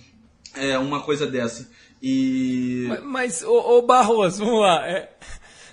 [0.55, 1.69] é, uma coisa dessa.
[2.01, 2.85] E.
[2.87, 4.87] Mas, mas ô, ô Barros, vamos lá.
[4.87, 5.11] É,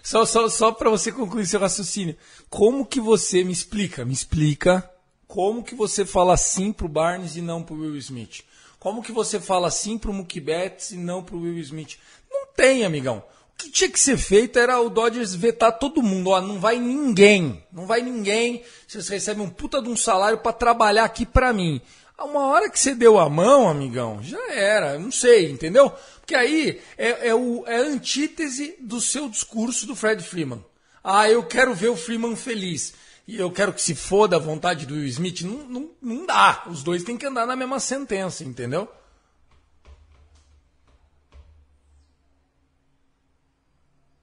[0.03, 2.17] só só, só para você concluir seu raciocínio.
[2.49, 4.05] Como que você me explica?
[4.05, 4.89] Me explica
[5.27, 8.43] como que você fala assim pro Barnes e não pro Will Smith?
[8.79, 11.99] Como que você fala assim pro Mookie Betts e não pro Will Smith?
[12.31, 13.23] Não tem, amigão.
[13.53, 16.31] O que tinha que ser feito era o Dodgers vetar todo mundo.
[16.31, 17.65] Ó, não vai ninguém.
[17.73, 18.62] Não vai ninguém.
[18.87, 21.81] Vocês recebem um puta de um salário para trabalhar aqui para mim.
[22.19, 24.99] Uma hora que você deu a mão, amigão, já era.
[24.99, 25.93] Não sei, entendeu?
[26.27, 30.62] Porque aí é, é, o, é a antítese do seu discurso do Fred Freeman.
[31.03, 32.95] Ah, eu quero ver o Freeman feliz.
[33.29, 35.43] E eu quero que se foda a vontade do Will Smith.
[35.43, 36.65] Não, não, não dá.
[36.67, 38.89] Os dois têm que andar na mesma sentença, entendeu?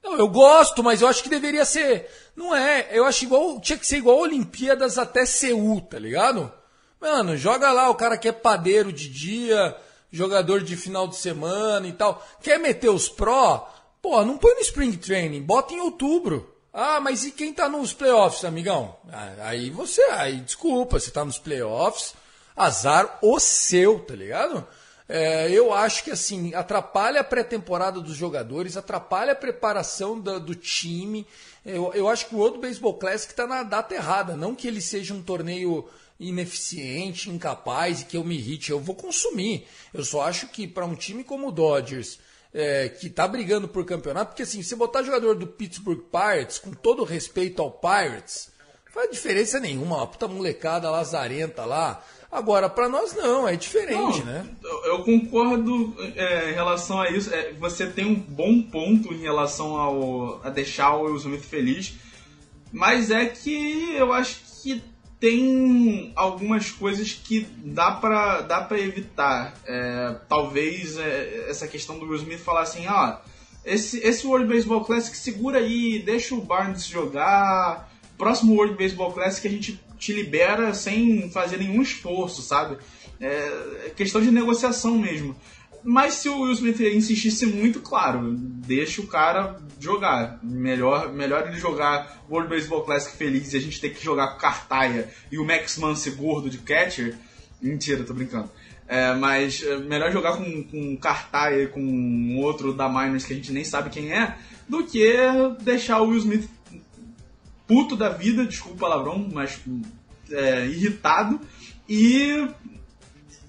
[0.03, 2.11] Não, eu gosto, mas eu acho que deveria ser.
[2.35, 2.89] Não é.
[2.91, 3.61] Eu acho igual.
[3.61, 6.51] Tinha que ser igual Olimpíadas até Seul, tá ligado?
[6.99, 9.73] Mano, joga lá o cara que é padeiro de dia,
[10.13, 12.23] jogador de final de semana e tal.
[12.41, 13.67] Quer meter os pró?
[13.99, 16.53] Pô, não põe no Spring Training, bota em outubro.
[16.71, 18.95] Ah, mas e quem tá nos playoffs, amigão?
[19.11, 22.13] Ah, aí você, aí desculpa, você tá nos playoffs,
[22.55, 24.65] Azar o seu, tá ligado?
[25.09, 30.55] É, eu acho que assim, atrapalha a pré-temporada dos jogadores, atrapalha a preparação da, do
[30.55, 31.27] time.
[31.65, 34.35] Eu, eu acho que o World Baseball Classic está na data errada.
[34.35, 35.87] Não que ele seja um torneio
[36.27, 38.71] ineficiente, incapaz e que eu me irrite.
[38.71, 39.67] Eu vou consumir.
[39.93, 42.19] Eu só acho que para um time como o Dodgers,
[42.53, 46.71] é, que está brigando por campeonato, porque assim, se botar jogador do Pittsburgh Pirates, com
[46.71, 48.51] todo respeito ao Pirates,
[48.93, 49.97] faz diferença nenhuma.
[49.97, 54.47] Uma puta molecada lazarenta lá Agora, para nós não, é diferente, não, né?
[54.85, 57.31] Eu concordo é, em relação a isso.
[57.31, 61.93] É, você tem um bom ponto em relação ao, a deixar o Will Smith feliz,
[62.71, 64.81] mas é que eu acho que
[65.23, 69.53] tem algumas coisas que dá para dá pra evitar.
[69.65, 73.21] É, talvez é, essa questão do Will Smith falar assim, ah,
[73.63, 77.89] esse, esse World Baseball Classic segura aí, deixa o Barnes jogar.
[78.17, 82.77] Próximo World Baseball Classic a gente te libera sem fazer nenhum esforço, sabe?
[83.21, 85.33] É questão de negociação mesmo.
[85.83, 90.39] Mas se o Will Smith insistisse muito, claro, deixa o cara jogar.
[90.41, 94.39] Melhor, melhor ele jogar World Baseball Classic feliz e a gente ter que jogar com
[94.39, 97.17] Cartaia e o Max Muncy gordo de catcher.
[97.61, 98.49] Mentira, tô brincando.
[98.87, 103.35] É, mas é melhor jogar com, com Cartaia e com outro da Miners que a
[103.35, 105.17] gente nem sabe quem é, do que
[105.61, 106.49] deixar o Will Smith
[107.67, 109.59] puto da vida, desculpa o palavrão, mas
[110.31, 111.39] é, irritado,
[111.87, 112.47] e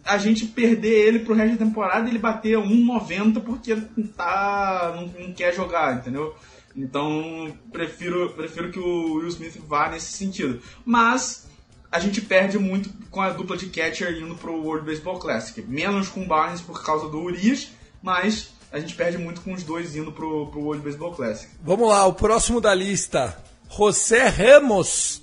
[0.04, 3.76] a gente perder ele pro resto da temporada ele bater 1,90 porque
[4.16, 6.34] tá, não, não, quer jogar, entendeu?
[6.76, 10.60] Então, prefiro, prefiro que o Will Smith vá nesse sentido.
[10.84, 11.46] Mas
[11.90, 15.62] a gente perde muito com a dupla de catcher indo pro World Baseball Classic.
[15.62, 17.70] Menos com o Barnes por causa do Urias,
[18.02, 21.48] mas a gente perde muito com os dois indo pro, pro World Baseball Classic.
[21.62, 23.38] Vamos lá, o próximo da lista.
[23.70, 25.22] José Ramos,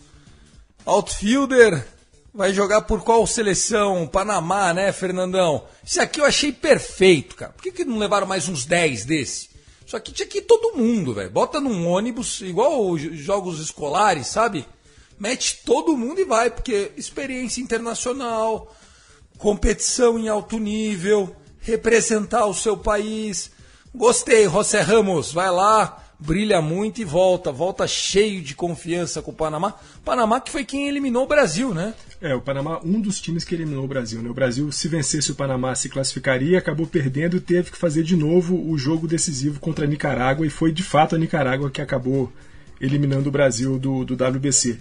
[0.85, 1.85] outfielder,
[2.33, 4.07] vai jogar por qual seleção?
[4.07, 5.65] Panamá, né, Fernandão?
[5.83, 7.51] Isso aqui eu achei perfeito, cara.
[7.51, 9.49] Por que, que não levaram mais uns 10 desse?
[9.85, 11.29] Isso aqui tinha que ir todo mundo, velho.
[11.29, 14.65] Bota num ônibus, igual os jogos escolares, sabe?
[15.19, 18.73] Mete todo mundo e vai, porque experiência internacional,
[19.37, 23.51] competição em alto nível, representar o seu país.
[23.93, 29.33] Gostei, José Ramos, vai lá, brilha muito e volta, volta cheio de confiança com o
[29.33, 29.73] Panamá.
[30.05, 31.93] Panamá que foi quem eliminou o Brasil, né?
[32.21, 34.21] É, o Panamá, um dos times que eliminou o Brasil.
[34.21, 34.29] Né?
[34.29, 38.15] O Brasil, se vencesse o Panamá, se classificaria, acabou perdendo e teve que fazer de
[38.15, 42.31] novo o jogo decisivo contra a Nicarágua, e foi de fato a Nicarágua que acabou
[42.79, 44.79] eliminando o Brasil do, do WBC.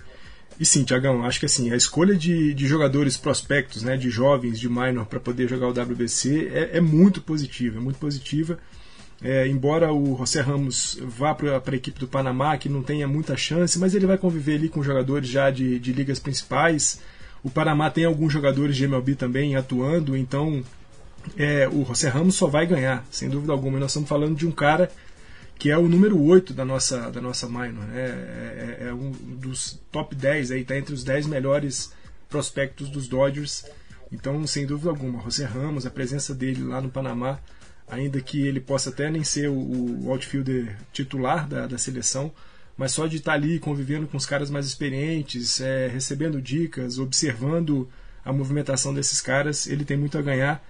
[0.59, 4.61] E sim, Tiagão, acho que assim, a escolha de, de jogadores prospectos, né, de jovens,
[4.61, 8.59] de minor, para poder jogar o WBC é, é muito positiva, é muito positiva.
[9.23, 13.37] É, embora o José Ramos vá para a equipe do Panamá, que não tenha muita
[13.37, 17.01] chance, mas ele vai conviver ali com jogadores já de, de ligas principais.
[17.43, 20.65] O Panamá tem alguns jogadores de MLB também atuando, então
[21.37, 23.77] é, o José Ramos só vai ganhar, sem dúvida alguma.
[23.77, 24.91] E nós estamos falando de um cara
[25.59, 27.85] que é o número 8 da nossa, da nossa minor.
[27.85, 28.01] Né?
[28.01, 31.93] É, é, é um dos top 10, está entre os 10 melhores
[32.31, 33.67] prospectos dos Dodgers.
[34.11, 37.39] Então, sem dúvida alguma, José Ramos, a presença dele lá no Panamá
[37.91, 39.55] ainda que ele possa até nem ser o,
[40.05, 42.33] o outfielder titular da, da seleção,
[42.77, 47.89] mas só de estar ali convivendo com os caras mais experientes, é, recebendo dicas, observando
[48.25, 50.65] a movimentação desses caras, ele tem muito a ganhar.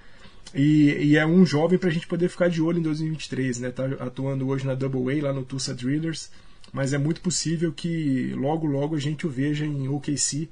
[0.54, 3.70] E, e é um jovem para a gente poder ficar de olho em 2023, né?
[3.70, 6.30] Tá atuando hoje na Double A lá no Tulsa Drillers,
[6.72, 10.48] mas é muito possível que logo logo a gente o veja em OKC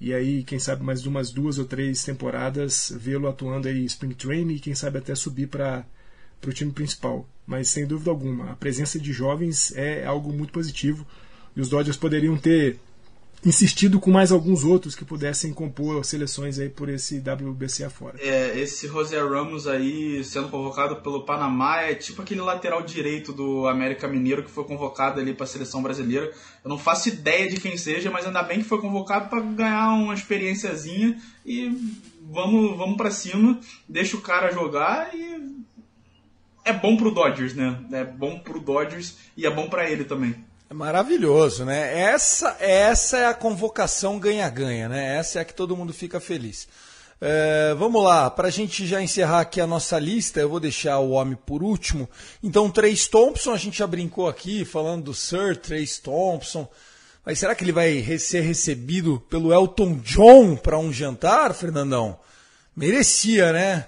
[0.00, 4.54] e aí quem sabe mais umas duas ou três temporadas vê-lo atuando aí Spring Training
[4.54, 5.84] e quem sabe até subir para
[6.40, 7.28] para o time principal.
[7.46, 11.06] Mas sem dúvida alguma, a presença de jovens é algo muito positivo
[11.54, 12.78] e os Dodgers poderiam ter
[13.44, 18.18] insistido com mais alguns outros que pudessem compor seleções aí por esse WBC afora.
[18.20, 23.68] É, esse José Ramos aí sendo convocado pelo Panamá é tipo aquele lateral direito do
[23.68, 26.32] América Mineiro que foi convocado ali para a seleção brasileira.
[26.64, 29.94] Eu não faço ideia de quem seja, mas ainda bem que foi convocado para ganhar
[29.94, 31.68] uma experiênciazinha e
[32.22, 35.64] vamos, vamos para cima, deixa o cara jogar e
[36.66, 37.78] é bom pro Dodgers, né?
[37.92, 40.44] É bom pro Dodgers e é bom para ele também.
[40.68, 41.96] É maravilhoso, né?
[41.96, 45.16] Essa, essa é a convocação ganha-ganha, né?
[45.16, 46.66] Essa é a que todo mundo fica feliz.
[47.20, 50.98] É, vamos lá, para a gente já encerrar aqui a nossa lista, eu vou deixar
[50.98, 52.10] o homem por último.
[52.42, 56.68] Então, Trace Thompson, a gente já brincou aqui falando do Sir Trace Thompson.
[57.24, 62.18] Mas será que ele vai ser recebido pelo Elton John para um jantar, Fernandão?
[62.74, 63.86] Merecia, né?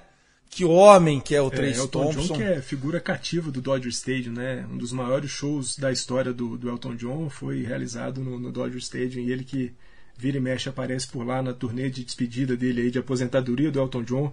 [0.58, 2.20] Que homem que é o Trace é, Elton Thompson.
[2.20, 4.64] John que é figura cativa do Dodger Stadium, né?
[4.72, 8.78] Um dos maiores shows da história do, do Elton John foi realizado no, no Dodger
[8.78, 9.72] Stadium e ele que
[10.16, 13.78] vira e mexe aparece por lá na turnê de despedida dele aí de aposentadoria do
[13.80, 14.32] Elton John.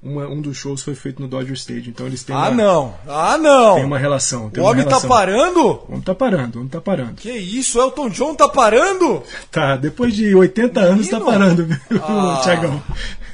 [0.00, 2.94] Uma, um dos shows foi feito no Dodger Stadium, então eles têm Ah, uma, não.
[3.08, 3.74] Ah, não.
[3.76, 4.50] tem uma relação.
[4.50, 5.08] tem o homem tá relação.
[5.08, 5.60] parando?
[5.66, 7.14] O homem tá parando, o homem tá parando.
[7.14, 9.22] Que isso, Elton John tá parando?
[9.50, 11.32] Tá, depois de 80 anos tá Menino.
[11.38, 12.40] parando, viu, Ah.
[12.44, 12.82] Tiagão?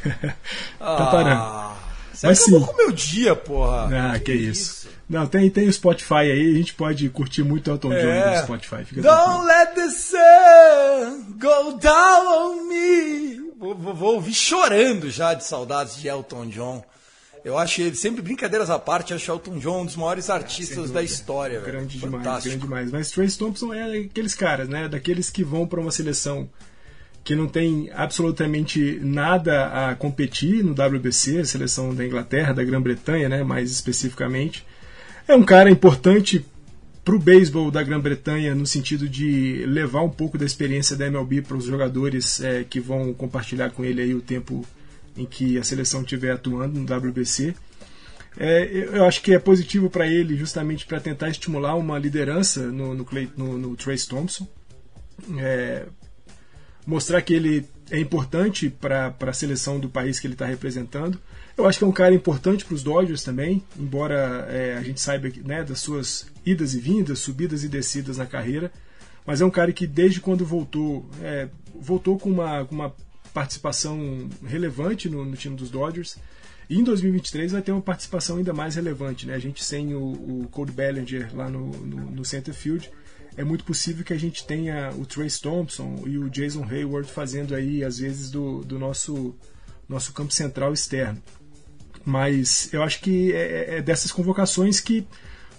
[0.78, 1.40] tá parando.
[1.42, 1.76] Ah,
[2.20, 2.66] você Mas acabou sim.
[2.66, 4.12] com o meu dia, porra.
[4.14, 4.88] Ah, que, isso.
[5.08, 8.36] Não, tem, tem o Spotify aí, a gente pode curtir muito Elton John É.
[8.36, 8.84] no Spotify.
[8.84, 9.44] Fica Don't tranquilo.
[9.46, 13.40] let the sun go down on me.
[13.58, 16.84] Vou, vou- vou ouvir chorando já de saudades de Elton John.
[17.44, 21.02] Eu acho ele, sempre brincadeiras à parte, acho Elton John um dos maiores artistas da
[21.02, 21.58] história.
[21.58, 21.72] velho.
[21.72, 22.48] Grande demais, Fantástico.
[22.50, 22.90] grande demais.
[22.92, 24.88] Mas Trace Thompson é aqueles caras, né?
[24.88, 26.48] Daqueles que vão para uma seleção
[27.22, 33.28] que não tem absolutamente nada a competir no WBC, a seleção da Inglaterra, da Grã-Bretanha,
[33.28, 33.44] né?
[33.44, 34.64] Mais especificamente.
[35.28, 36.44] É um cara importante
[37.04, 41.42] para o beisebol da Grã-Bretanha no sentido de levar um pouco da experiência da MLB
[41.42, 44.64] para os jogadores é, que vão compartilhar com ele aí o tempo
[45.16, 47.54] em que a seleção estiver atuando no WBC.
[48.38, 52.94] É, eu acho que é positivo para ele justamente para tentar estimular uma liderança no,
[52.94, 53.06] no,
[53.36, 54.46] no- no Trace Thompson.
[55.38, 55.84] É,
[56.86, 61.20] mostrar que ele é importante para a seleção do país que ele está representando.
[61.56, 65.00] Eu acho que é um cara importante para os Dodgers também, embora é, a gente
[65.00, 68.72] saiba né, das suas idas e vindas, subidas e descidas na carreira.
[69.26, 72.94] Mas é um cara que desde quando voltou, é, voltou com uma, uma
[73.34, 76.16] participação relevante no, no time dos Dodgers.
[76.68, 79.26] E em 2023 vai ter uma participação ainda mais relevante.
[79.26, 79.34] Né?
[79.34, 82.90] A gente sem o, o Cody Bellinger lá no, no, no center field,
[83.36, 87.54] é muito possível que a gente tenha o Trace Thompson e o Jason Hayward fazendo
[87.54, 89.34] aí, às vezes, do, do nosso,
[89.88, 91.22] nosso campo central externo.
[92.04, 95.06] Mas eu acho que é, é dessas convocações que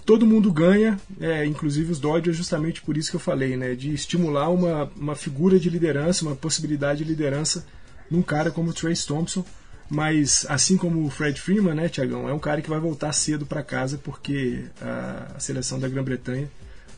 [0.05, 3.93] todo mundo ganha, é, inclusive os Dodgers, justamente por isso que eu falei, né, de
[3.93, 7.65] estimular uma, uma figura de liderança, uma possibilidade de liderança
[8.09, 9.45] num cara como o Trace Thompson.
[9.89, 13.45] Mas assim como o Fred Freeman, né, Tiagão, é um cara que vai voltar cedo
[13.45, 16.49] para casa porque a, a seleção da Grã-Bretanha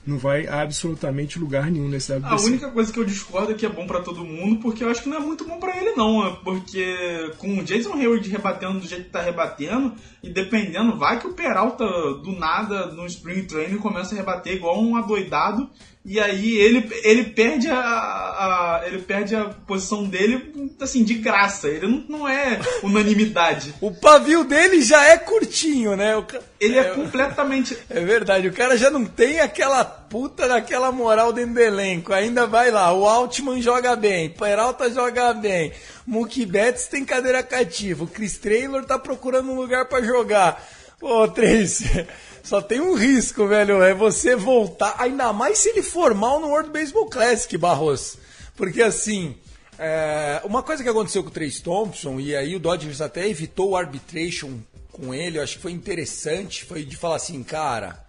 [0.05, 2.33] não vai a absolutamente lugar nenhum nesse WBC.
[2.33, 4.89] A única coisa que eu discordo é que é bom pra todo mundo, porque eu
[4.89, 6.25] acho que não é muito bom pra ele, não.
[6.27, 11.19] é Porque com o Jason Hayward rebatendo do jeito que tá rebatendo, e dependendo, vai
[11.19, 15.69] que o Peralta do nada no Spring Training começa a rebater igual um adoidado,
[16.05, 20.51] e aí ele, ele perde a, a- ele perde a posição dele
[20.81, 21.67] assim de graça.
[21.69, 23.73] Ele não, não é unanimidade.
[23.81, 26.15] O pavio dele já é curtinho, né?
[26.17, 26.25] O
[26.59, 31.53] Ele é completamente É verdade, o cara já não tem aquela puta daquela moral dentro
[31.53, 32.13] do elenco.
[32.13, 35.71] Ainda vai lá, o Altman joga bem, Peralta joga bem,
[36.05, 40.61] Mookie Betts tem cadeira cativa, o Chris Taylor tá procurando um lugar pra jogar.
[41.01, 42.05] Ô, Trace,
[42.43, 46.49] só tem um risco, velho, é você voltar, ainda mais se ele for mal no
[46.49, 48.17] World Baseball Classic, Barros.
[48.57, 49.37] Porque assim,
[49.79, 53.71] é, uma coisa que aconteceu com o Trace Thompson, e aí o Dodgers até evitou
[53.71, 54.59] o arbitration
[54.91, 58.05] com ele, eu acho que foi interessante, foi de falar assim, cara,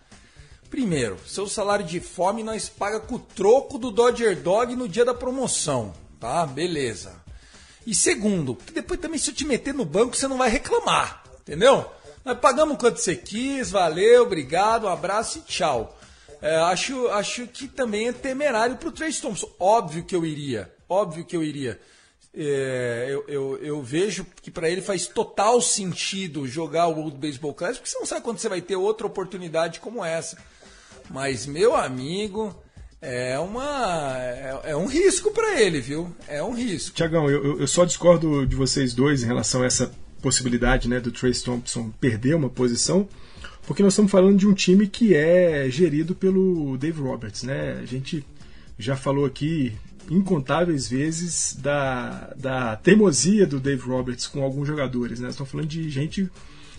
[0.68, 5.05] primeiro, seu salário de fome nós paga com o troco do Dodger Dog no dia
[5.05, 6.45] da promoção, tá?
[6.45, 7.22] Beleza.
[7.87, 11.89] E segundo, depois também se eu te meter no banco você não vai reclamar, entendeu?
[12.24, 15.98] Nós pagamos quanto você quis, valeu, obrigado, um abraço e tchau.
[16.40, 19.48] É, acho, acho que também é temerário pro Trace Thompson.
[19.58, 21.80] Óbvio que eu iria, óbvio que eu iria.
[22.36, 27.54] É, eu, eu, eu vejo que para ele faz total sentido jogar o World Baseball
[27.54, 30.36] Classic, porque você não sabe quando você vai ter outra oportunidade como essa.
[31.10, 32.54] Mas, meu amigo,
[33.00, 36.14] é, uma, é, é um risco para ele, viu?
[36.26, 36.96] É um risco.
[36.96, 39.92] Tiagão, eu- eu só discordo de vocês dois em relação a essa
[40.24, 43.06] possibilidade né, do Trace Thompson perder uma posição,
[43.66, 47.42] porque nós estamos falando de um time que é gerido pelo Dave Roberts.
[47.42, 47.78] Né?
[47.82, 48.24] A gente
[48.78, 49.74] já falou aqui
[50.10, 55.20] incontáveis vezes da, da teimosia do Dave Roberts com alguns jogadores.
[55.20, 55.28] Né?
[55.28, 56.30] Estamos falando de gente,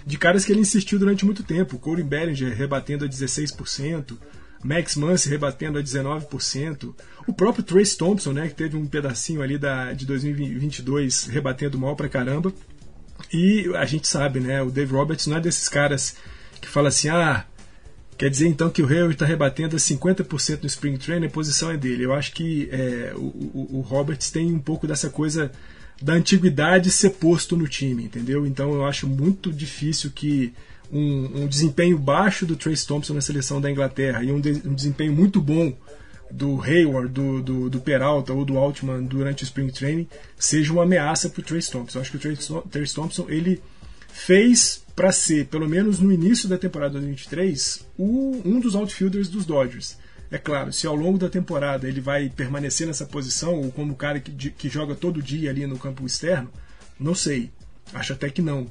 [0.03, 1.77] de caras que ele insistiu durante muito tempo.
[1.77, 4.17] Corey Bellinger rebatendo a 16%.
[4.63, 6.95] Max Muncy rebatendo a 19%.
[7.27, 11.95] O próprio Trace Thompson, né, que teve um pedacinho ali da, de 2022 rebatendo mal
[11.95, 12.51] pra caramba.
[13.33, 16.15] E a gente sabe, né, o Dave Roberts não é desses caras
[16.61, 17.45] que fala assim, ah,
[18.17, 21.71] quer dizer então que o Hayward está rebatendo a 50% no Spring Training, a posição
[21.71, 22.03] é dele.
[22.05, 25.51] Eu acho que é, o, o, o Roberts tem um pouco dessa coisa
[26.01, 28.45] da antiguidade ser posto no time, entendeu?
[28.45, 30.53] Então eu acho muito difícil que
[30.91, 34.73] um, um desempenho baixo do Trace Thompson na seleção da Inglaterra e um, de- um
[34.73, 35.73] desempenho muito bom
[36.35, 40.07] do Hayward, do, do, do Peralta ou do Altman durante o Spring Training
[40.37, 41.97] seja uma ameaça para o Trace Thompson.
[41.97, 43.61] Eu acho que o Trace, Thompson ele
[44.09, 49.45] fez para ser, pelo menos no início da temporada 2023, o, um dos outfielders dos
[49.45, 49.97] Dodgers.
[50.29, 53.95] É claro, se ao longo da temporada ele vai permanecer nessa posição, ou como o
[53.95, 56.49] cara que, que joga todo dia ali no campo externo,
[56.99, 57.49] não sei.
[57.93, 58.67] Acho até que não.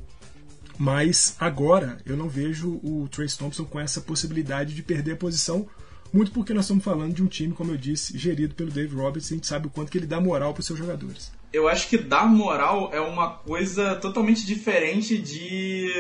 [0.77, 5.67] Mas agora eu não vejo o Trace Thompson com essa possibilidade de perder a posição,
[6.15, 9.33] muito porque nós estamos falando de um time, como eu disse, gerido pelo Dave Roberts,
[9.33, 11.33] a gente sabe o quanto que ele dá moral para os seus jogadores.
[11.53, 15.91] Eu acho que dar moral é uma coisa totalmente diferente de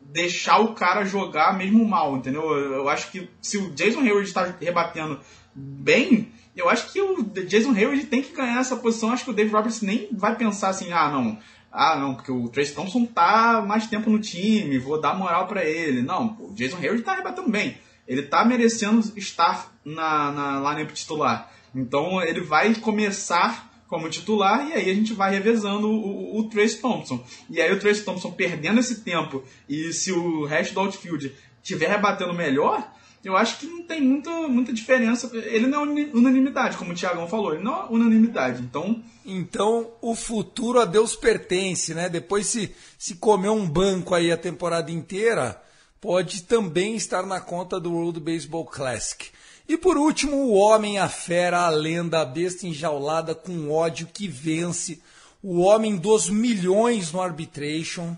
[0.00, 2.42] deixar o cara jogar mesmo mal, entendeu?
[2.52, 5.18] Eu acho que se o Jason Hayward está rebatendo
[5.54, 9.10] bem, eu acho que o Jason Hayward tem que ganhar essa posição.
[9.10, 11.38] Acho que o Dave Roberts nem vai pensar assim, ah, não,
[11.70, 15.64] ah, não, porque o Trace Thompson tá mais tempo no time, vou dar moral para
[15.64, 16.00] ele.
[16.00, 17.76] Não, o Jason Hayward tá rebatendo bem.
[18.06, 21.52] Ele tá merecendo estar na, na lineup titular.
[21.74, 26.48] Então ele vai começar como titular e aí a gente vai revezando o, o, o,
[26.48, 27.24] Trace Thompson.
[27.48, 31.32] E aí o Trace Thompson perdendo esse tempo e se o resto do outfield
[31.62, 32.92] estiver rebatendo melhor,
[33.24, 35.30] eu acho que não tem muita, muita diferença.
[35.34, 38.62] Ele não é unanimidade, como o Thiagão falou, ele não é unanimidade.
[38.62, 39.02] Então.
[39.24, 42.08] Então o futuro a Deus pertence, né?
[42.08, 45.60] Depois se, se comer um banco aí a temporada inteira,
[46.06, 49.26] pode também estar na conta do World Baseball Classic.
[49.68, 54.28] E por último, o homem, a fera, a lenda, a besta enjaulada com ódio que
[54.28, 55.02] vence,
[55.42, 58.16] o homem dos milhões no arbitration.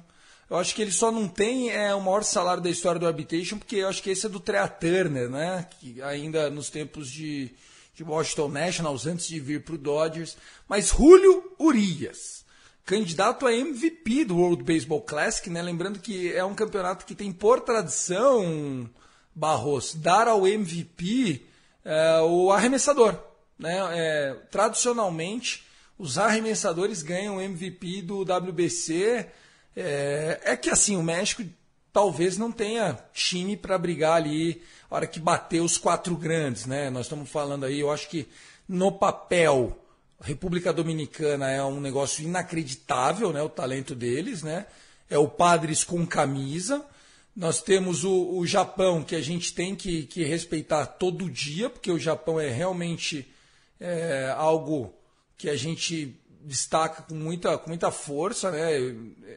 [0.50, 3.56] Eu acho que ele só não tem é, o maior salário da história do arbitration,
[3.56, 5.66] porque eu acho que esse é do Trea Turner, né?
[5.80, 7.50] Que ainda nos tempos de,
[7.94, 10.36] de Washington Nationals, antes de vir para o Dodgers.
[10.68, 12.37] Mas Julio Urias,
[12.88, 15.60] candidato a MVP do World Baseball Classic, né?
[15.60, 18.88] Lembrando que é um campeonato que tem por tradição
[19.34, 21.42] Barros dar ao MVP
[21.84, 23.14] é, o arremessador.
[23.58, 23.76] Né?
[23.92, 25.66] É, tradicionalmente,
[25.98, 29.26] os arremessadores ganham o MVP do WBC.
[29.76, 31.44] É, é, que assim, o México
[31.92, 36.64] talvez não tenha time para brigar ali a hora que bater os quatro grandes.
[36.64, 36.88] Né?
[36.88, 38.26] Nós estamos falando aí, eu acho que
[38.66, 39.78] no papel,
[40.20, 43.42] República Dominicana é um negócio inacreditável, né?
[43.42, 44.42] o talento deles.
[44.42, 44.66] Né?
[45.08, 46.84] É o Padres com camisa.
[47.34, 51.90] Nós temos o, o Japão, que a gente tem que, que, respeitar todo dia, porque
[51.90, 53.32] o Japão é realmente
[53.78, 54.92] é, algo
[55.36, 58.50] que a gente destaca com muita, com muita força.
[58.50, 58.72] Né?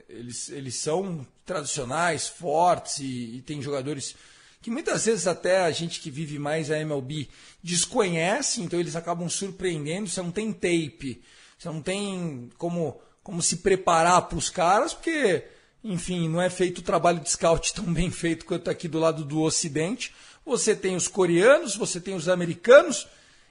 [0.10, 4.16] Eles, eles são tradicionais, fortes e, e tem jogadores
[4.62, 7.28] que muitas vezes até a gente que vive mais a MLB
[7.64, 10.08] desconhece, então eles acabam surpreendendo.
[10.08, 11.22] Você não tem tape,
[11.58, 15.44] você não tem como, como se preparar para os caras, porque
[15.84, 19.26] enfim, não é feito o trabalho de scout tão bem feito quanto aqui do lado
[19.26, 20.14] do Ocidente.
[20.46, 23.08] Você tem os coreanos, você tem os americanos,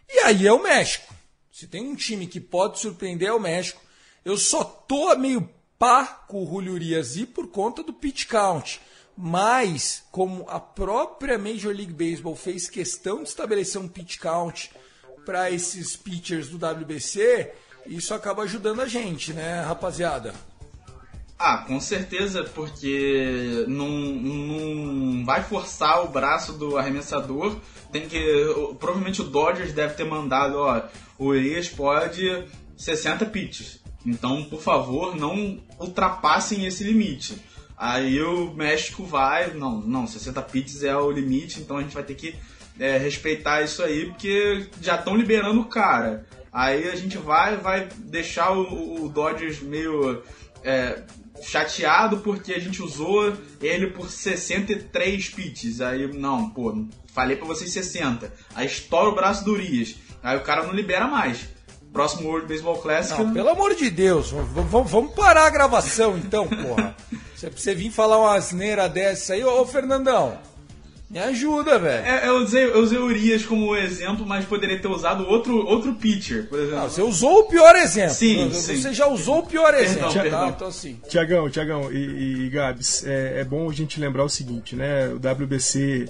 [0.08, 1.12] e aí é o México.
[1.50, 3.82] Se tem um time que pode surpreender é o México.
[4.24, 5.48] Eu só tô meio
[5.78, 8.80] pá com o Julio Urias e por conta do pitch count.
[9.22, 14.70] Mas, como a própria Major League Baseball fez questão de estabelecer um pitch count
[15.26, 17.52] para esses pitchers do WBC,
[17.84, 20.32] isso acaba ajudando a gente, né, rapaziada?
[21.38, 27.56] Ah, com certeza, porque não, não vai forçar o braço do arremessador.
[27.92, 28.18] Tem que.
[28.78, 30.82] Provavelmente o Dodgers deve ter mandado, ó,
[31.18, 33.80] o Urias pode 60 pitches.
[34.04, 37.38] Então, por favor, não ultrapassem esse limite.
[37.80, 42.02] Aí o México vai, não, não, 60 pitches é o limite, então a gente vai
[42.02, 42.34] ter que
[42.78, 46.26] é, respeitar isso aí, porque já estão liberando o cara.
[46.52, 50.22] Aí a gente vai, vai deixar o, o Dodgers meio
[50.62, 51.04] é,
[51.40, 55.80] chateado porque a gente usou ele por 63 pitches.
[55.80, 58.30] Aí, não, pô, falei pra vocês 60.
[58.54, 59.96] Aí estoura o braço do Urias.
[60.22, 61.48] Aí o cara não libera mais.
[61.92, 63.20] Próximo World Baseball Classic.
[63.20, 66.94] Não, pelo amor de Deus, vamos parar a gravação então, porra.
[67.34, 70.38] Você, você vir falar uma asneira dessa aí, ô Fernandão.
[71.10, 72.06] Me ajuda, velho.
[72.06, 75.92] É, eu, usei, eu usei o Urias como exemplo, mas poderia ter usado outro, outro
[75.94, 76.78] pitcher, por exemplo.
[76.78, 78.14] Não, você usou o pior exemplo.
[78.14, 78.94] Sim, você sim.
[78.94, 80.12] já usou o pior exemplo.
[80.12, 80.48] Perdão, tá?
[80.50, 81.00] Então, assim.
[81.08, 85.08] Tiagão, Tiagão e, e Gabs, é, é, bom a gente lembrar o seguinte, né?
[85.08, 86.08] O WBC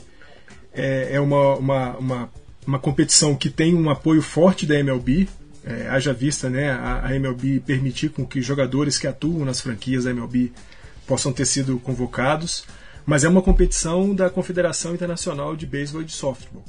[0.75, 2.31] é, é uma, uma, uma,
[2.67, 5.27] uma, competição que tem um apoio forte da MLB.
[5.65, 10.05] É, haja vista né, a, a MLB permitir com que jogadores que atuam nas franquias
[10.05, 10.53] da MLB
[11.07, 12.65] possam ter sido convocados
[13.11, 16.65] mas é uma competição da Confederação Internacional de Beisebol e de Softball.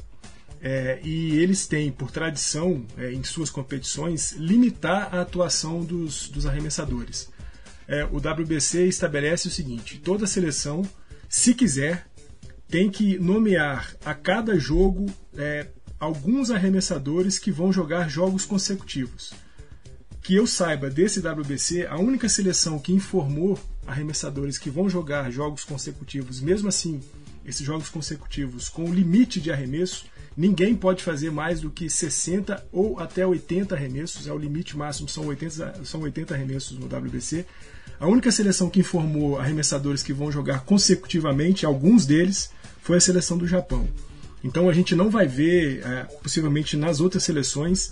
[0.60, 6.46] É, e eles têm, por tradição, é, em suas competições, limitar a atuação dos, dos
[6.46, 7.30] arremessadores.
[7.88, 10.82] É, o WBC estabelece o seguinte: toda seleção,
[11.28, 12.08] se quiser,
[12.68, 15.68] tem que nomear a cada jogo é,
[16.02, 19.34] alguns arremessadores que vão jogar jogos consecutivos.
[20.20, 25.64] Que eu saiba, desse WBC, a única seleção que informou arremessadores que vão jogar jogos
[25.64, 27.00] consecutivos, mesmo assim,
[27.46, 33.00] esses jogos consecutivos com limite de arremesso, ninguém pode fazer mais do que 60 ou
[33.00, 37.46] até 80 arremessos, é o limite máximo, são 80, são 80 arremessos no WBC.
[38.00, 43.38] A única seleção que informou arremessadores que vão jogar consecutivamente, alguns deles, foi a seleção
[43.38, 43.88] do Japão.
[44.44, 47.92] Então a gente não vai ver, é, possivelmente nas outras seleções,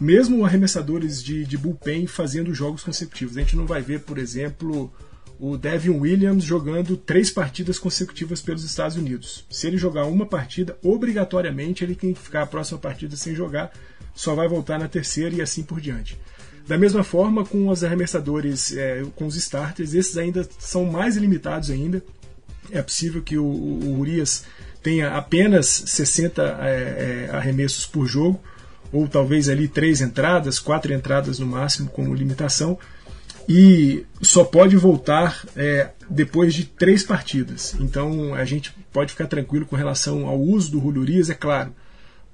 [0.00, 3.36] mesmo arremessadores de, de bullpen fazendo jogos consecutivos.
[3.36, 4.92] A gente não vai ver, por exemplo,
[5.38, 9.44] o Devin Williams jogando três partidas consecutivas pelos Estados Unidos.
[9.50, 13.72] Se ele jogar uma partida, obrigatoriamente ele tem que ficar a próxima partida sem jogar,
[14.14, 16.18] só vai voltar na terceira e assim por diante.
[16.66, 21.70] Da mesma forma, com os arremessadores, é, com os starters, esses ainda são mais limitados
[21.70, 22.02] ainda.
[22.70, 24.44] É possível que o, o Urias
[24.82, 28.40] tenha apenas 60 é, é, arremessos por jogo,
[28.92, 32.78] ou talvez ali três entradas, quatro entradas no máximo como limitação,
[33.48, 37.74] e só pode voltar é, depois de três partidas.
[37.80, 41.74] Então a gente pode ficar tranquilo com relação ao uso do Julio é claro.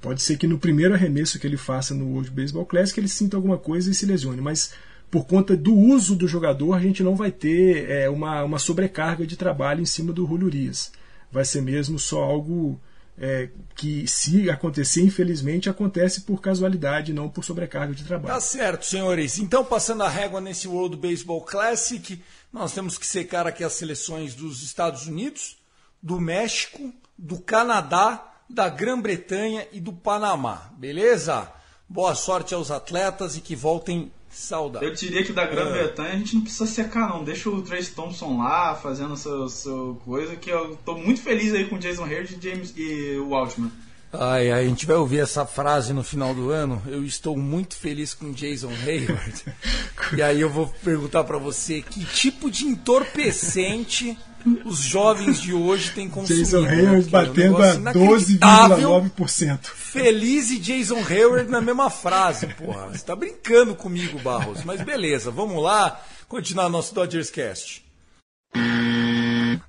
[0.01, 3.37] Pode ser que no primeiro arremesso que ele faça no World Baseball Classic ele sinta
[3.37, 4.73] alguma coisa e se lesione, mas
[5.11, 9.27] por conta do uso do jogador a gente não vai ter é, uma, uma sobrecarga
[9.27, 10.93] de trabalho em cima do Julio Urias
[11.37, 12.81] vai ser mesmo só algo
[13.19, 18.33] é, que, se acontecer, infelizmente, acontece por casualidade, não por sobrecarga de trabalho.
[18.33, 19.39] Tá certo, senhores.
[19.39, 24.35] Então, passando a régua nesse World Baseball Classic, nós temos que secar aqui as seleções
[24.35, 25.59] dos Estados Unidos,
[26.03, 30.71] do México, do Canadá, da Grã-Bretanha e do Panamá.
[30.79, 31.53] Beleza?
[31.87, 34.91] Boa sorte aos atletas e que voltem saudáveis.
[34.91, 37.25] Eu diria que da Grã-Bretanha a gente não precisa secar, não.
[37.25, 41.67] Deixa o Trace Thompson lá fazendo seu, seu coisa, que eu tô muito feliz aí
[41.67, 43.71] com o Jason Hayward e, James, e o Altman.
[44.13, 46.83] Ai, ai, a gente vai ouvir essa frase no final do ano.
[46.87, 49.45] Eu estou muito feliz com Jason Hayward.
[50.17, 54.17] e aí eu vou perguntar para você que tipo de entorpecente
[54.65, 56.45] os jovens de hoje têm consumido.
[56.45, 59.65] Jason Hayward batendo a 12,9%.
[59.65, 62.89] Feliz e Jason Hayward na mesma frase, porra.
[62.89, 64.63] Você tá brincando comigo, Barros.
[64.65, 67.85] Mas beleza, vamos lá continuar nosso Dodgers Cast.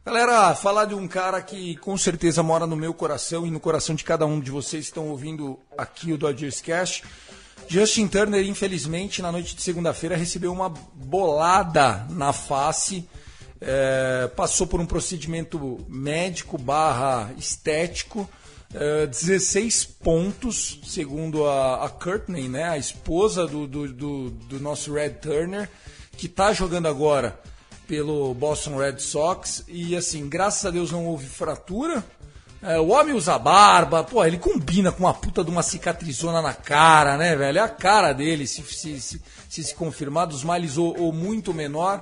[0.05, 3.95] Galera, falar de um cara que com certeza mora no meu coração e no coração
[3.95, 7.03] de cada um de vocês que estão ouvindo aqui o Dodgers Cast.
[7.67, 13.07] Justin Turner, infelizmente, na noite de segunda-feira recebeu uma bolada na face
[13.61, 18.29] é, passou por um procedimento médico barra estético,
[18.73, 24.93] é, 16 pontos, segundo a, a Courtney, né, a esposa do, do, do, do nosso
[24.93, 25.69] Red Turner,
[26.17, 27.39] que está jogando agora
[27.87, 29.63] pelo Boston Red Sox.
[29.67, 32.03] E assim, graças a Deus não houve fratura.
[32.61, 36.53] É, o homem usa barba, pô, ele combina com uma puta de uma cicatrizona na
[36.53, 37.59] cara, né, velho?
[37.59, 41.53] É a cara dele, se se, se, se, se confirmar, dos males ou, ou muito
[41.53, 42.01] menor.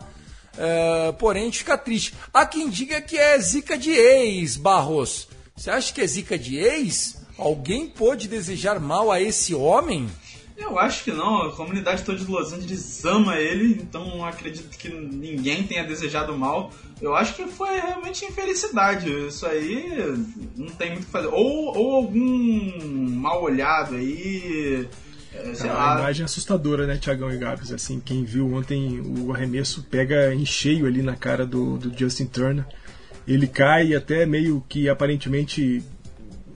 [0.58, 2.14] Uh, porém, fica triste.
[2.34, 5.28] Há quem diga que é zica de ex, Barros.
[5.56, 7.26] Você acha que é zica de ex?
[7.38, 10.10] Alguém pode desejar mal a esse homem?
[10.58, 11.44] Eu acho que não.
[11.44, 16.72] A comunidade toda de Los Angeles ama ele, então acredito que ninguém tenha desejado mal.
[17.02, 19.10] Eu acho que foi realmente infelicidade.
[19.28, 20.16] Isso aí
[20.56, 21.28] não tem muito o que fazer.
[21.28, 24.88] Ou, ou algum mal olhado aí
[25.36, 27.72] é, a imagem assustadora, né, Tiagão e Gabs?
[27.72, 32.26] Assim, quem viu ontem o arremesso pega em cheio ali na cara do, do Justin
[32.26, 32.66] Turner.
[33.28, 35.84] Ele cai até meio que aparentemente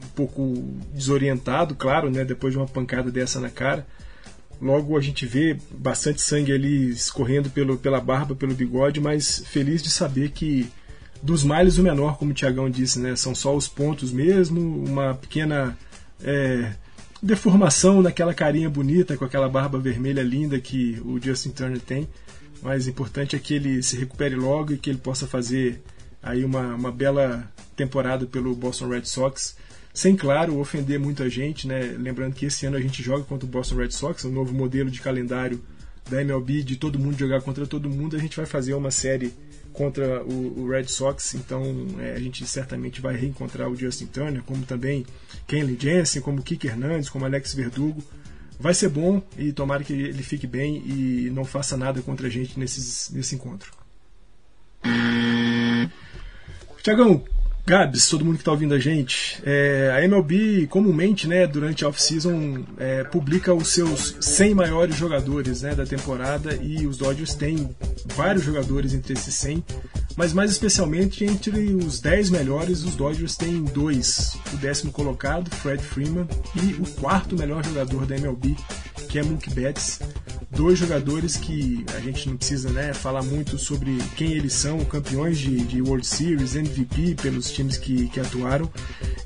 [0.04, 3.86] um pouco desorientado, claro, né, depois de uma pancada dessa na cara.
[4.62, 9.82] Logo a gente vê bastante sangue ali escorrendo pelo, pela barba, pelo bigode, mas feliz
[9.82, 10.70] de saber que
[11.22, 13.16] dos males o menor, como o Tiagão disse, né?
[13.16, 15.78] São só os pontos mesmo, uma pequena
[16.24, 16.74] é,
[17.22, 22.08] deformação naquela carinha bonita, com aquela barba vermelha linda que o Justin Turner tem.
[22.62, 25.82] Mas o importante é que ele se recupere logo e que ele possa fazer
[26.22, 29.56] aí uma, uma bela temporada pelo Boston Red Sox.
[29.94, 31.96] Sem, claro, ofender muita gente, né?
[31.98, 34.90] Lembrando que esse ano a gente joga contra o Boston Red Sox, um novo modelo
[34.90, 35.62] de calendário
[36.10, 38.16] da MLB, de todo mundo jogar contra todo mundo.
[38.16, 39.34] A gente vai fazer uma série
[39.80, 41.64] contra o, o Red Sox, então
[42.00, 45.06] é, a gente certamente vai reencontrar o Justin Turner, como também
[45.48, 48.04] Kenley Jensen, como Kike Hernandes, como Alex Verdugo.
[48.60, 52.30] Vai ser bom e tomara que ele fique bem e não faça nada contra a
[52.30, 53.72] gente nesses, nesse encontro.
[56.84, 57.24] Tiagão,
[57.70, 61.90] Gabs, todo mundo que está ouvindo a gente, é, a MLB comumente, né, durante a
[61.90, 67.70] off-season, é, publica os seus 100 maiores jogadores né, da temporada e os Dodgers têm
[68.16, 69.64] vários jogadores entre esses 100,
[70.18, 75.84] mas mais especialmente entre os 10 melhores, os Dodgers têm dois: o décimo colocado, Fred
[75.84, 78.56] Freeman, e o quarto melhor jogador da MLB,
[79.08, 80.00] que é Mookie Betts
[80.60, 85.38] dois jogadores que a gente não precisa né, falar muito sobre quem eles são, campeões
[85.38, 88.70] de, de World Series, MVP pelos times que, que atuaram.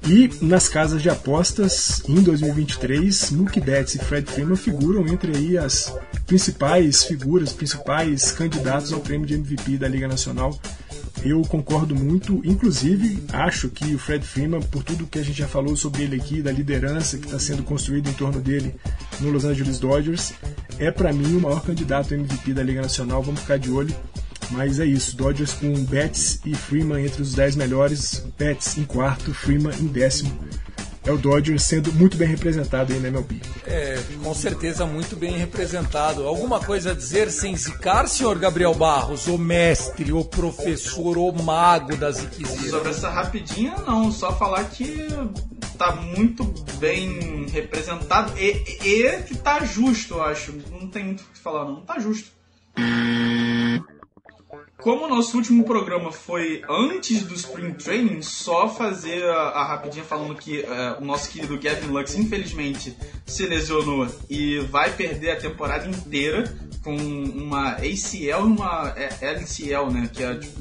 [0.07, 5.57] E nas casas de apostas, em 2023, Mookie Betts e Fred Freeman figuram entre aí
[5.57, 5.91] as
[6.27, 10.59] principais figuras, principais candidatos ao prêmio de MVP da Liga Nacional.
[11.25, 15.47] Eu concordo muito, inclusive acho que o Fred Freeman, por tudo que a gente já
[15.47, 18.75] falou sobre ele aqui, da liderança que está sendo construída em torno dele
[19.21, 20.33] no Los Angeles Dodgers,
[20.77, 23.23] é para mim o maior candidato MVP da Liga Nacional.
[23.23, 23.95] Vamos ficar de olho.
[24.51, 29.33] Mas é isso, Dodgers com Betts e Freeman entre os 10 melhores, Betts em quarto,
[29.33, 30.37] Freeman em décimo.
[31.05, 33.41] É o Dodgers sendo muito bem representado aí na MLB.
[33.67, 36.25] É, com certeza muito bem representado.
[36.25, 41.97] Alguma coisa a dizer sem zicar, senhor Gabriel Barros, o mestre, o professor, o mago
[41.97, 42.69] das Ziquezira?
[42.69, 44.11] Sobre essa rapidinha, não.
[44.11, 45.07] Só falar que
[45.77, 46.45] tá muito
[46.79, 50.53] bem representado e, e que tá justo, eu acho.
[50.71, 51.81] Não tem muito o que falar, não.
[51.81, 52.31] Tá justo.
[54.83, 60.03] Como o nosso último programa foi antes do Spring Training, só fazer a, a rapidinha
[60.03, 62.93] falando que uh, o nosso querido Gavin Lux, infelizmente,
[63.25, 66.53] se lesionou e vai perder a temporada inteira
[66.83, 70.09] com uma ACL e uma LCL, né?
[70.11, 70.59] Que é tipo,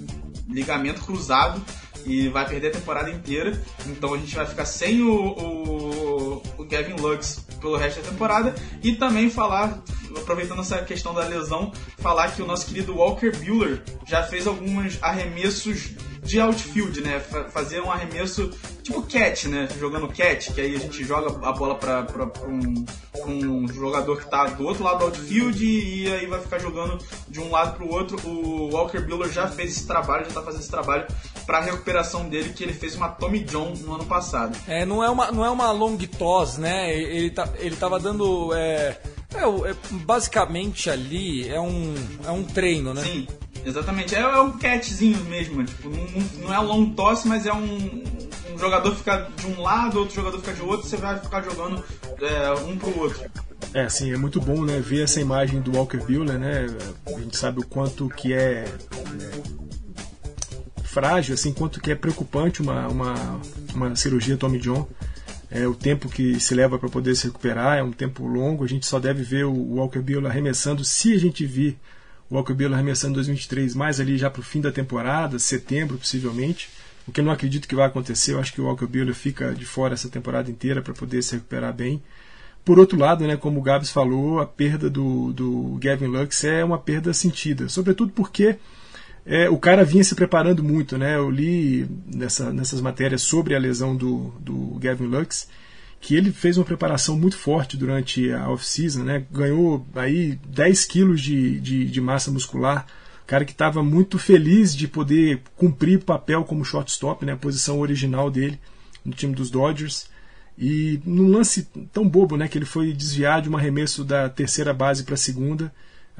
[0.48, 1.60] ligamento cruzado
[2.06, 3.60] e vai perder a temporada inteira.
[3.86, 8.54] Então a gente vai ficar sem o, o, o Gavin Lux pelo resto da temporada.
[8.82, 9.82] E também falar,
[10.16, 14.98] aproveitando essa questão da lesão, falar que o nosso querido Walker Bueller já fez alguns
[15.00, 17.20] arremessos de outfield, né?
[17.50, 18.50] Fazer um arremesso
[18.82, 19.68] tipo catch, né?
[19.78, 22.06] Jogando catch, que aí a gente joga a bola para
[22.46, 22.84] um,
[23.26, 26.98] um jogador que tá do outro lado do outfield e aí vai ficar jogando
[27.28, 28.20] de um lado para o outro.
[28.24, 31.06] O Walker Bueller já fez esse trabalho, já tá fazendo esse trabalho
[31.52, 34.56] para a recuperação dele, que ele fez uma Tommy John no ano passado.
[34.66, 36.96] É, não é uma, não é uma long toss, né?
[36.96, 38.54] Ele, tá, ele tava dando.
[38.54, 38.98] É,
[39.34, 41.94] é, é, basicamente ali é um,
[42.24, 43.02] é um treino, né?
[43.02, 43.28] Sim,
[43.66, 44.14] exatamente.
[44.14, 45.62] É, é um catchzinho mesmo.
[45.62, 48.02] Tipo, não, não é long toss, mas é um,
[48.54, 51.84] um jogador ficar de um lado, outro jogador ficar de outro, você vai ficar jogando
[52.18, 53.30] é, um pro outro.
[53.74, 56.66] É, assim, é muito bom, né, ver essa imagem do Walker Buehler, né?
[57.06, 59.61] A gente sabe o quanto que é, é
[60.92, 63.40] frágil, assim, quanto que é preocupante uma, uma,
[63.74, 64.86] uma cirurgia Tommy John.
[65.50, 68.64] É, o tempo que se leva para poder se recuperar é um tempo longo.
[68.64, 71.78] A gente só deve ver o Walker Buehler arremessando, se a gente vir
[72.30, 75.96] o Walker Buehler arremessando em 2023, mais ali já para o fim da temporada, setembro
[75.96, 76.68] possivelmente.
[77.06, 78.34] O que eu não acredito que vai acontecer.
[78.34, 81.34] Eu acho que o Walker Buehler fica de fora essa temporada inteira para poder se
[81.34, 82.02] recuperar bem.
[82.64, 86.64] Por outro lado, né, como o Gabs falou, a perda do, do Gavin Lux é
[86.64, 88.56] uma perda sentida, sobretudo porque
[89.24, 91.16] é, o cara vinha se preparando muito, né?
[91.16, 95.48] Eu li nessa, nessas matérias sobre a lesão do, do Gavin Lux
[96.02, 99.24] que ele fez uma preparação muito forte durante a off-season, né?
[99.30, 102.84] Ganhou aí 10 quilos de, de, de massa muscular.
[103.24, 107.34] Cara que estava muito feliz de poder cumprir o papel como shortstop, né?
[107.34, 108.58] A posição original dele
[109.04, 110.08] no time dos Dodgers.
[110.58, 112.48] E num lance tão bobo, né?
[112.48, 115.72] Que ele foi desviar de um arremesso da terceira base para a segunda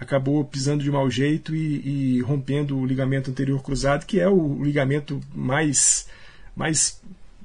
[0.02, 4.62] acabou pisando de mau jeito e, e, rompendo o ligamento anterior cruzado, que é o
[4.62, 6.06] ligamento mais,
[6.54, 7.00] mais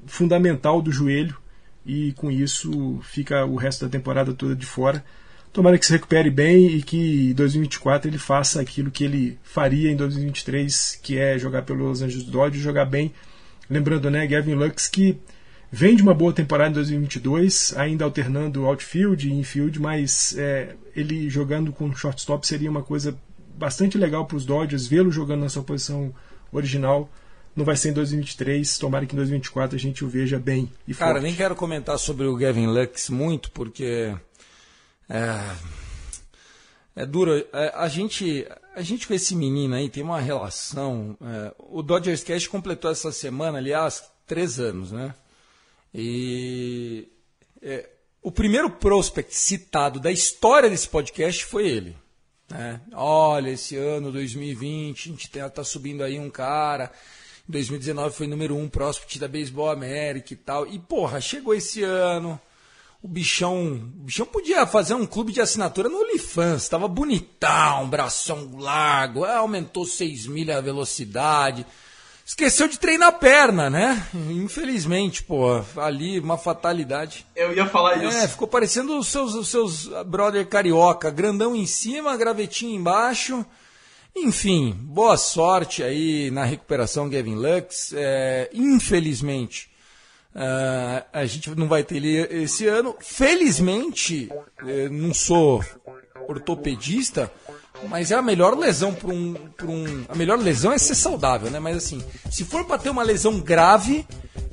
[0.06, 1.36] fundamental do joelho,
[1.86, 5.04] e com isso fica o resto da temporada toda de fora.
[5.52, 9.90] Tomara que se recupere bem e que em 2024 ele faça aquilo que ele faria
[9.90, 13.12] em 2023, que é jogar pelo Los Angeles Dodgers, jogar bem.
[13.70, 15.18] Lembrando, né, Gavin Lux que
[15.70, 21.28] Vem de uma boa temporada em 2022, ainda alternando outfield e infield, mas é, ele
[21.28, 23.18] jogando com shortstop seria uma coisa
[23.54, 26.14] bastante legal para os Dodgers, vê-lo jogando na sua posição
[26.50, 27.10] original.
[27.54, 30.94] Não vai ser em 2023, tomara que em 2024 a gente o veja bem e
[30.94, 31.24] Cara, forte.
[31.24, 34.14] nem quero comentar sobre o Gavin Lux muito, porque
[35.08, 35.42] é,
[36.96, 37.44] é duro.
[37.52, 41.16] É, a, gente, a gente com esse menino aí tem uma relação.
[41.20, 45.14] É, o Dodgers Cash completou essa semana, aliás, três anos, né?
[45.94, 47.08] E
[47.62, 47.88] é,
[48.22, 51.96] o primeiro prospect citado da história desse podcast foi ele.
[52.50, 52.80] Né?
[52.92, 56.90] Olha, esse ano 2020, a gente está tá subindo aí um cara.
[57.48, 60.66] Em 2019 foi número um prospect da Baseball América e tal.
[60.66, 62.40] E porra, chegou esse ano.
[63.00, 68.50] O bichão, o bichão podia fazer um clube de assinatura no OnlyFans, estava bonitão, bração
[68.58, 71.64] largo, aumentou 6 mil a velocidade.
[72.28, 74.06] Esqueceu de treinar a perna, né?
[74.12, 77.24] Infelizmente, pô, ali uma fatalidade.
[77.34, 78.18] Eu ia falar isso.
[78.18, 83.46] É, ficou parecendo os seus, os seus brother carioca, grandão em cima, gravetinho embaixo.
[84.14, 87.94] Enfim, boa sorte aí na recuperação Gavin Lux.
[87.96, 89.70] É, infelizmente,
[90.34, 92.94] uh, a gente não vai ter ele esse ano.
[93.00, 94.28] Felizmente,
[94.90, 95.64] não sou
[96.28, 97.32] ortopedista,
[97.88, 100.04] Mas é a melhor lesão para um, um.
[100.08, 101.60] A melhor lesão é ser saudável, né?
[101.60, 104.04] Mas assim, se for para ter uma lesão grave,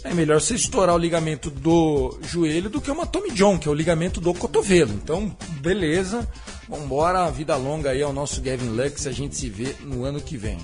[0.04, 3.72] é melhor você estourar o ligamento do joelho do que uma Tommy John, que é
[3.72, 4.94] o ligamento do cotovelo.
[4.94, 6.28] Então, beleza.
[6.70, 9.08] Vambora, vida longa aí ao nosso Gavin Lux.
[9.08, 10.58] A gente se vê no ano que vem.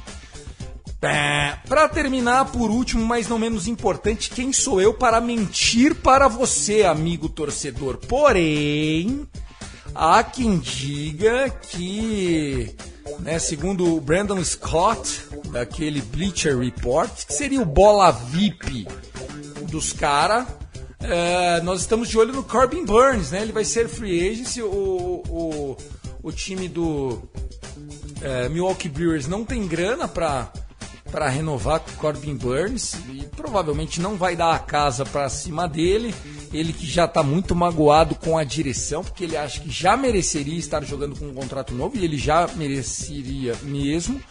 [1.00, 6.84] Para terminar, por último, mas não menos importante, quem sou eu para mentir para você,
[6.84, 7.98] amigo torcedor?
[7.98, 9.28] Porém,
[9.96, 12.76] há quem diga que,
[13.20, 15.22] né, segundo o Brandon Scott,
[15.52, 18.88] daquele Bleacher Report, que seria o bola VIP
[19.70, 20.48] dos caras,
[21.04, 23.42] é, nós estamos de olho no Corbin Burns, né?
[23.42, 24.58] Ele vai ser free agent.
[24.58, 25.78] O, o,
[26.22, 27.22] o time do
[28.22, 30.52] é, Milwaukee Brewers não tem grana para
[31.12, 36.16] para renovar com Corbin Burns e provavelmente não vai dar a casa para cima dele.
[36.54, 40.58] Ele que já está muito magoado com a direção, porque ele acha que já mereceria
[40.58, 44.22] estar jogando com um contrato novo e ele já mereceria mesmo.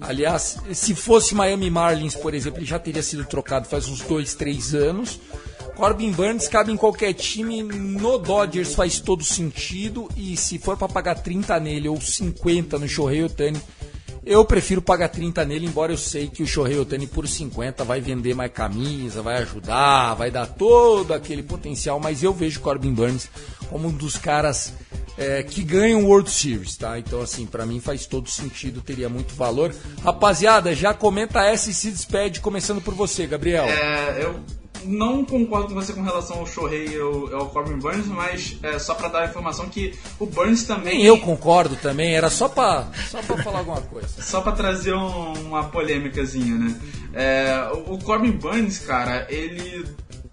[0.00, 4.34] Aliás, se fosse Miami Marlins, por exemplo, ele já teria sido trocado faz uns dois,
[4.34, 5.20] três anos.
[5.76, 10.88] Corbin Burns cabe em qualquer time, no Dodgers faz todo sentido e se for para
[10.88, 13.60] pagar 30 nele ou 50 no Shohei Otani,
[14.28, 17.98] eu prefiro pagar 30 nele, embora eu sei que o Shohei Otani por 50 vai
[17.98, 23.30] vender mais camisa, vai ajudar, vai dar todo aquele potencial, mas eu vejo Corbin Burns
[23.70, 24.74] como um dos caras
[25.16, 26.98] é, que ganham World Series, tá?
[26.98, 29.74] Então, assim, para mim faz todo sentido, teria muito valor.
[30.02, 33.64] Rapaziada, já comenta essa e se despede, começando por você, Gabriel.
[33.64, 34.38] É, eu
[34.84, 38.78] não concordo com você com relação ao Shohei e ao, ao Corbin Burns, mas é,
[38.78, 40.98] só para dar a informação que o Burns também.
[40.98, 44.08] Nem eu concordo também, era só para só pra falar alguma coisa.
[44.28, 46.80] Só para trazer um, uma polêmicazinha, né?
[47.12, 49.84] É, o, o Corbin Burns, cara, ele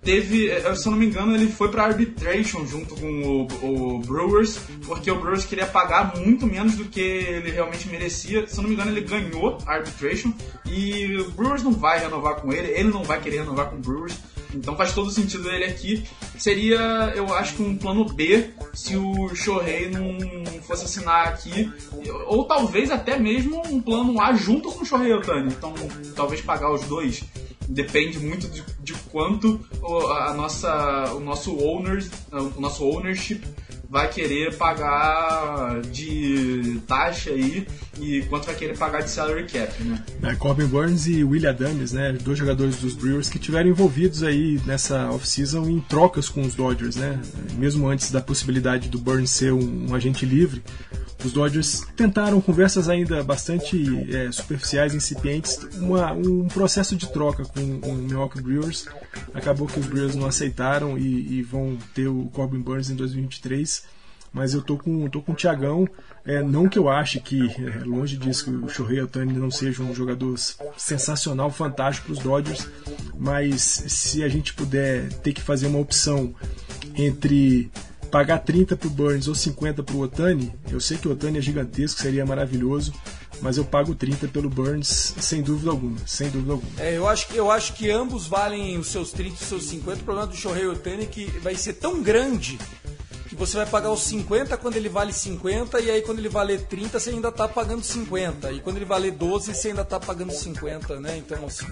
[0.05, 3.99] teve, é, se eu não me engano, ele foi para arbitration junto com o, o,
[3.99, 8.47] Brewers, porque o Brewers queria pagar muito menos do que ele realmente merecia.
[8.47, 10.31] Se eu não me engano, ele ganhou a arbitration
[10.65, 13.79] e o Brewers não vai renovar com ele, ele não vai querer renovar com o
[13.79, 14.15] Brewers.
[14.55, 16.03] Então faz todo sentido ele aqui.
[16.37, 21.71] Seria, eu acho que um plano B se o Shohei não fosse assinar aqui.
[22.27, 25.53] Ou talvez até mesmo um plano A junto com o Shohei Otani.
[25.53, 25.73] Então
[26.15, 27.23] talvez pagar os dois.
[27.67, 29.59] Depende muito de, de quanto
[30.19, 33.41] a nossa, o nosso owners, o nosso ownership
[33.89, 37.67] vai querer pagar de taxa aí
[37.99, 40.03] e quanto vai querer pagar de salary cap, né?
[40.23, 44.59] É, Corbin Burns e William Adams, né, dois jogadores dos Brewers que tiveram envolvidos aí
[44.65, 47.19] nessa off-season em trocas com os Dodgers, né?
[47.53, 50.61] Mesmo antes da possibilidade do Burns ser um, um agente livre,
[51.25, 53.83] os Dodgers tentaram conversas ainda bastante
[54.13, 58.85] é, superficiais, incipientes, uma, um processo de troca com o Milwaukee Brewers.
[59.33, 63.74] Acabou que os Brewers não aceitaram e, e vão ter o Corbin Burns em 2023.
[64.35, 65.87] Mas eu tô com, tô com o Thiagão.
[66.25, 69.81] É, não que eu ache que, é, longe disso, que o Shohei Otani não seja
[69.81, 70.35] um jogador
[70.75, 72.67] sensacional, fantástico para os Dodgers,
[73.17, 76.35] mas se a gente puder ter que fazer uma opção
[76.95, 77.71] entre
[78.11, 82.01] pagar 30 pro Burns ou 50 pro Otani, eu sei que o Otani é gigantesco,
[82.01, 82.93] seria maravilhoso,
[83.41, 86.81] mas eu pago 30 pelo Burns sem dúvida alguma, sem dúvida alguma.
[86.81, 89.63] É, eu acho que eu acho que ambos valem os seus 30 e os seus
[89.65, 90.01] 50.
[90.01, 92.57] O problema do Shohei Otani é que vai ser tão grande
[93.35, 96.61] que você vai pagar os 50 quando ele vale 50 e aí quando ele valer
[96.61, 100.31] 30 você ainda tá pagando 50 e quando ele valer 12 você ainda tá pagando
[100.31, 101.17] 50, né?
[101.17, 101.67] Então assim,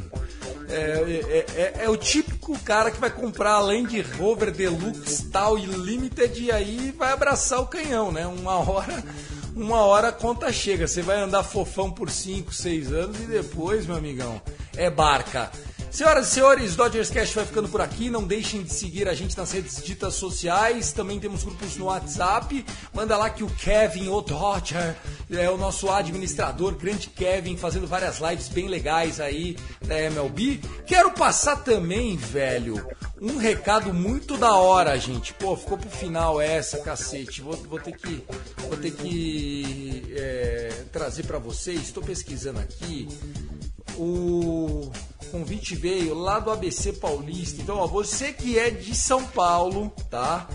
[0.70, 5.58] é, é, é, é o típico cara que vai comprar a Land Rover Deluxe tal
[5.58, 8.28] e Limited e aí vai abraçar o canhão, né?
[8.28, 9.04] Uma hora
[9.56, 10.88] uma hora a conta chega.
[10.88, 14.42] Você vai andar fofão por 5, 6 anos e depois, meu amigão,
[14.76, 15.52] é barca.
[15.94, 18.10] Senhoras e senhores, Dodgers Cash vai ficando por aqui.
[18.10, 20.92] Não deixem de seguir a gente nas redes ditas sociais.
[20.92, 22.66] Também temos grupos no WhatsApp.
[22.92, 24.96] Manda lá que o Kevin, o Dodger,
[25.30, 30.62] é o nosso administrador, grande Kevin, fazendo várias lives bem legais aí da MLB.
[30.84, 32.84] Quero passar também, velho,
[33.22, 35.32] um recado muito da hora, gente.
[35.36, 37.40] Pô, ficou pro final essa, cacete.
[37.40, 38.24] Vou, vou ter que,
[38.68, 41.84] vou ter que é, trazer para vocês.
[41.84, 43.08] Estou pesquisando aqui.
[43.96, 44.92] O
[45.34, 47.60] convite veio lá do ABC Paulista.
[47.60, 50.48] Então, ó, você que é de São Paulo, tá?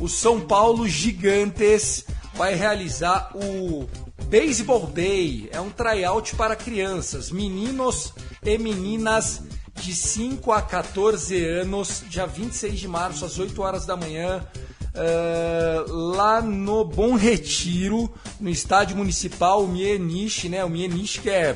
[0.00, 2.04] O São Paulo Gigantes
[2.34, 3.88] vai realizar o
[4.28, 5.48] Baseball Day.
[5.52, 8.12] É um tryout para crianças, meninos
[8.42, 9.42] e meninas
[9.76, 14.44] de 5 a 14 anos, dia 26 de março, às 8 horas da manhã.
[14.92, 20.64] Uh, lá no Bom Retiro, no estádio municipal, o Mieniche, né?
[20.64, 21.54] O Mieniche que é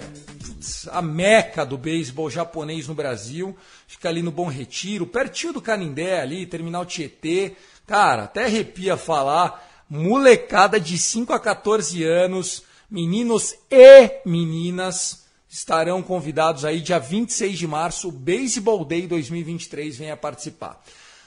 [0.90, 3.56] a meca do beisebol japonês no Brasil.
[3.86, 7.56] Fica ali no Bom Retiro, pertinho do Canindé ali, terminal Tietê.
[7.86, 9.68] Cara, até arrepia falar.
[9.88, 17.66] Molecada de 5 a 14 anos Meninos e meninas estarão convidados aí dia 26 de
[17.68, 20.82] março, o Baseball Day 2023, venha participar.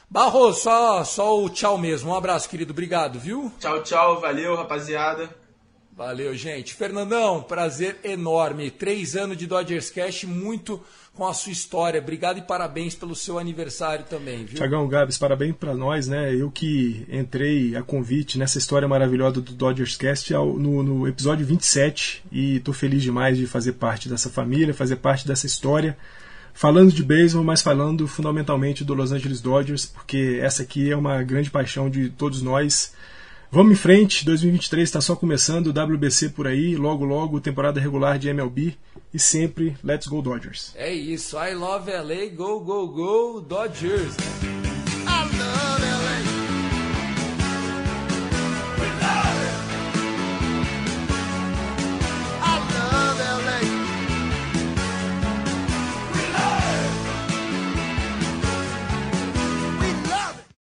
[0.10, 2.12] Barros, só, só o tchau mesmo.
[2.12, 2.74] Um abraço, querido.
[2.74, 3.50] Obrigado, viu?
[3.60, 4.20] Tchau, tchau.
[4.20, 5.34] Valeu, rapaziada.
[5.96, 6.74] Valeu, gente.
[6.74, 8.72] Fernandão, prazer enorme.
[8.72, 10.82] Três anos de Dodgers Cash, muito
[11.14, 12.02] com a sua história.
[12.02, 14.56] Obrigado e parabéns pelo seu aniversário também, viu?
[14.56, 16.34] Tiagão Gabs, parabéns para nós, né?
[16.34, 22.24] Eu que entrei a convite nessa história maravilhosa do Dodgers Cast no, no episódio 27
[22.32, 25.96] e tô feliz demais de fazer parte dessa família, fazer parte dessa história.
[26.56, 31.22] Falando de beisebol, mas falando fundamentalmente do Los Angeles Dodgers, porque essa aqui é uma
[31.22, 32.94] grande paixão de todos nós.
[33.54, 38.28] Vamos em frente, 2023 está só começando, WBC por aí, logo logo temporada regular de
[38.28, 38.76] MLB
[39.14, 40.74] e sempre Let's Go Dodgers.
[40.76, 44.16] É isso, I love LA, go go go Dodgers.
[45.06, 45.93] I love